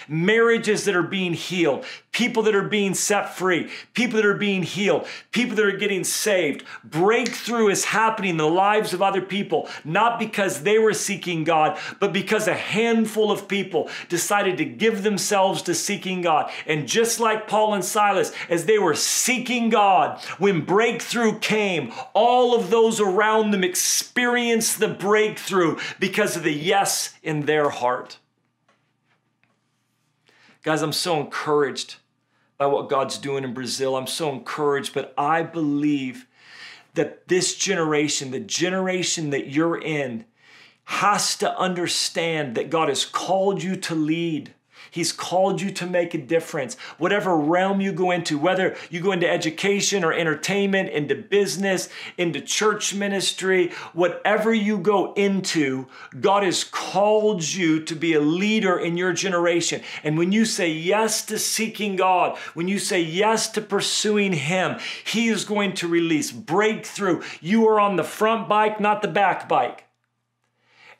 marriages 0.07 0.85
that 0.85 0.95
are 0.95 1.03
being 1.03 1.33
healed, 1.33 1.85
people 2.11 2.43
that 2.43 2.55
are 2.55 2.67
being 2.67 2.93
set 2.93 3.35
free, 3.35 3.69
people 3.93 4.17
that 4.17 4.25
are 4.25 4.35
being 4.35 4.63
healed, 4.63 5.07
people 5.31 5.55
that 5.55 5.65
are 5.65 5.77
getting 5.77 6.03
saved. 6.03 6.63
Breakthrough 6.83 7.69
is 7.69 7.85
happening 7.85 8.31
in 8.31 8.37
the 8.37 8.47
lives 8.47 8.93
of 8.93 9.01
other 9.01 9.21
people, 9.21 9.69
not 9.85 10.19
because 10.19 10.63
they 10.63 10.77
were 10.77 10.93
seeking 10.93 11.43
God, 11.43 11.77
but 11.99 12.13
because 12.13 12.47
a 12.47 12.53
handful 12.53 13.31
of 13.31 13.47
people 13.47 13.89
decided 14.09 14.57
to 14.57 14.65
give 14.65 15.03
themselves 15.03 15.61
to 15.63 15.75
seeking 15.75 16.21
God. 16.21 16.51
And 16.65 16.87
just 16.87 17.19
like 17.19 17.47
Paul 17.47 17.73
and 17.73 17.85
Silas, 17.85 18.31
as 18.49 18.65
they 18.65 18.77
were 18.77 18.95
seeking 18.95 19.69
God, 19.69 20.21
when 20.37 20.65
breakthrough 20.65 21.39
came, 21.39 21.93
all 22.13 22.55
of 22.55 22.69
those 22.69 22.99
around 22.99 23.51
them 23.51 23.63
experienced 23.63 24.79
the 24.79 24.87
breakthrough 24.87 25.77
because 25.99 26.35
of 26.35 26.43
the 26.43 26.53
yes 26.53 27.13
in 27.23 27.45
their 27.45 27.69
heart. 27.69 28.17
Guys, 30.63 30.84
I'm 30.84 30.93
so 30.93 31.19
encouraged 31.19 31.95
by 32.60 32.67
what 32.67 32.88
God's 32.88 33.17
doing 33.17 33.43
in 33.43 33.54
Brazil. 33.54 33.95
I'm 33.95 34.06
so 34.06 34.32
encouraged, 34.32 34.93
but 34.93 35.12
I 35.17 35.41
believe 35.41 36.28
that 36.93 37.28
this 37.28 37.56
generation, 37.56 38.30
the 38.30 38.39
generation 38.39 39.32
that 39.32 39.47
you're 39.47 39.82
in, 39.82 40.26
has 40.86 41.36
to 41.38 41.58
understand 41.58 42.54
that 42.56 42.69
God 42.69 42.89
has 42.89 43.06
called 43.06 43.63
you 43.63 43.76
to 43.78 43.95
lead. 43.95 44.54
He's 44.91 45.13
called 45.13 45.62
you 45.62 45.71
to 45.71 45.88
make 45.88 46.13
a 46.13 46.17
difference. 46.17 46.75
Whatever 46.97 47.36
realm 47.38 47.80
you 47.80 47.93
go 47.93 48.12
into, 48.12 48.38
whether 48.38 48.75
you 48.89 48.99
go 48.99 49.13
into 49.13 49.27
education 49.27 50.04
or 50.04 50.12
entertainment, 50.12 50.89
into 50.89 51.15
business, 51.15 51.88
into 52.17 52.41
church 52.41 52.93
ministry, 52.93 53.71
whatever 53.93 54.54
you 54.54 54.77
go 54.77 55.13
into, 55.13 55.88
God 56.19 56.43
has 56.43 56.65
called 56.65 57.41
you 57.41 57.82
to 57.86 57.95
be 57.95 58.13
a 58.13 58.19
leader 58.19 58.77
in 58.77 58.97
your 58.97 59.13
generation. 59.13 59.82
And 60.04 60.17
when 60.17 60.34
you 60.34 60.43
say 60.43 60.69
yes 60.69 61.25
to 61.27 61.39
seeking 61.39 61.95
God, 61.95 62.38
when 62.54 62.67
you 62.67 62.77
say 62.77 63.01
yes 63.01 63.47
to 63.51 63.62
pursuing 63.62 64.34
Him, 64.34 64.77
He 65.06 65.30
is 65.30 65.45
going 65.45 65.73
to 65.75 65.88
release 65.88 66.34
breakthrough. 66.34 67.23
You 67.39 67.65
are 67.69 67.80
on 67.80 67.95
the 67.95 68.04
front 68.04 68.49
bike, 68.49 68.82
not 68.82 69.01
the 69.01 69.08
back 69.08 69.47
bike. 69.47 69.86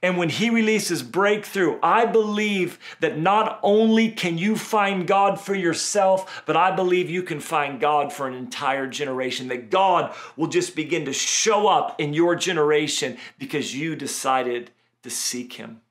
And 0.04 0.18
when 0.18 0.30
he 0.30 0.50
releases 0.50 1.04
breakthrough, 1.04 1.78
I 1.84 2.06
believe 2.06 2.80
that 3.02 3.20
not 3.20 3.60
only 3.62 4.10
can 4.10 4.38
you 4.38 4.56
find 4.56 5.06
God 5.06 5.40
for 5.40 5.54
yourself, 5.54 6.44
but 6.48 6.58
I 6.58 6.76
believe 6.76 7.10
you 7.10 7.22
can 7.22 7.40
find 7.40 7.80
God 7.80 8.12
for 8.12 8.28
an 8.28 8.34
entire 8.34 8.88
generation. 8.88 9.48
That 9.50 9.70
God 9.70 10.14
will 10.36 10.48
just 10.48 10.76
begin 10.76 11.06
to 11.06 11.14
show 11.14 11.68
up 11.68 12.00
in 12.00 12.16
your 12.16 12.36
generation 12.36 13.18
because 13.38 13.76
you 13.76 13.96
decided 13.96 14.72
to 15.04 15.12
seek 15.12 15.54
him. 15.54 15.82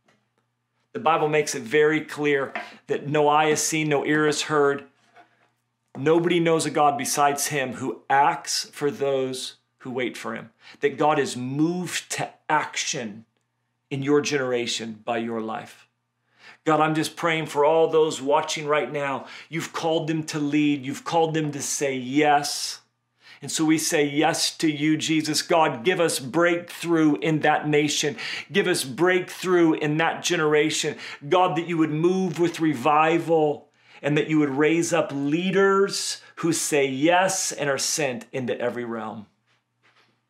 The 0.92 0.99
Bible 0.99 1.29
makes 1.29 1.55
it 1.55 1.62
very 1.62 2.01
clear 2.01 2.53
that 2.88 3.09
no 3.09 3.29
eye 3.29 3.51
has 3.51 3.62
seen, 3.62 3.88
no 3.88 4.05
ear 4.05 4.27
has 4.27 4.42
heard. 4.42 4.87
Nobody 5.96 6.40
knows 6.40 6.66
a 6.66 6.70
God 6.70 6.99
besides 6.99 7.49
him 7.49 7.75
who 7.75 8.03
acts 8.11 8.68
for 8.73 8.90
those 8.90 9.57
who 9.79 9.90
wait 9.92 10.16
for 10.16 10.35
him. 10.35 10.51
That 10.81 10.99
God 10.99 11.20
is 11.20 11.37
moved 11.37 12.11
to 12.12 12.31
action 12.49 13.25
in 13.90 14.03
your 14.03 14.20
generation 14.20 15.00
by 15.05 15.18
your 15.18 15.40
life. 15.40 15.88
God, 16.64 16.81
I'm 16.81 16.94
just 16.94 17.16
praying 17.16 17.46
for 17.46 17.64
all 17.64 17.88
those 17.88 18.22
watching 18.22 18.66
right 18.66 18.90
now. 18.90 19.26
You've 19.48 19.72
called 19.72 20.07
them 20.07 20.22
to 20.24 20.38
lead, 20.38 20.85
you've 20.85 21.05
called 21.05 21.35
them 21.35 21.53
to 21.53 21.62
say 21.62 21.96
yes. 21.96 22.81
And 23.42 23.50
so 23.50 23.64
we 23.64 23.79
say 23.79 24.05
yes 24.05 24.55
to 24.59 24.70
you, 24.70 24.98
Jesus. 24.98 25.40
God, 25.40 25.83
give 25.83 25.98
us 25.98 26.18
breakthrough 26.18 27.16
in 27.16 27.40
that 27.40 27.66
nation. 27.66 28.16
Give 28.53 28.66
us 28.66 28.85
breakthrough 28.85 29.72
in 29.72 29.96
that 29.96 30.22
generation. 30.22 30.98
God, 31.26 31.57
that 31.57 31.66
you 31.66 31.79
would 31.79 31.90
move 31.90 32.38
with 32.38 32.61
revival 32.61 33.68
and 34.03 34.16
that 34.18 34.29
you 34.29 34.38
would 34.38 34.50
raise 34.50 34.92
up 34.92 35.11
leaders 35.14 36.20
who 36.37 36.53
say 36.53 36.87
yes 36.87 37.50
and 37.50 37.70
are 37.70 37.79
sent 37.79 38.26
into 38.31 38.59
every 38.61 38.85
realm. 38.85 39.26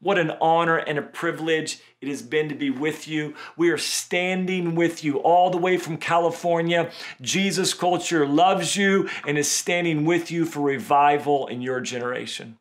What 0.02 0.18
an 0.18 0.32
honor 0.40 0.78
and 0.78 0.98
a 0.98 1.02
privilege 1.02 1.78
it 2.00 2.08
has 2.08 2.22
been 2.22 2.48
to 2.48 2.54
be 2.54 2.70
with 2.70 3.06
you. 3.06 3.34
We 3.58 3.68
are 3.68 3.76
standing 3.76 4.74
with 4.74 5.04
you 5.04 5.18
all 5.18 5.50
the 5.50 5.58
way 5.58 5.76
from 5.76 5.98
California. 5.98 6.90
Jesus 7.20 7.74
Culture 7.74 8.26
loves 8.26 8.76
you 8.76 9.10
and 9.26 9.36
is 9.36 9.50
standing 9.50 10.06
with 10.06 10.30
you 10.30 10.46
for 10.46 10.60
revival 10.60 11.46
in 11.48 11.60
your 11.60 11.80
generation. 11.82 12.56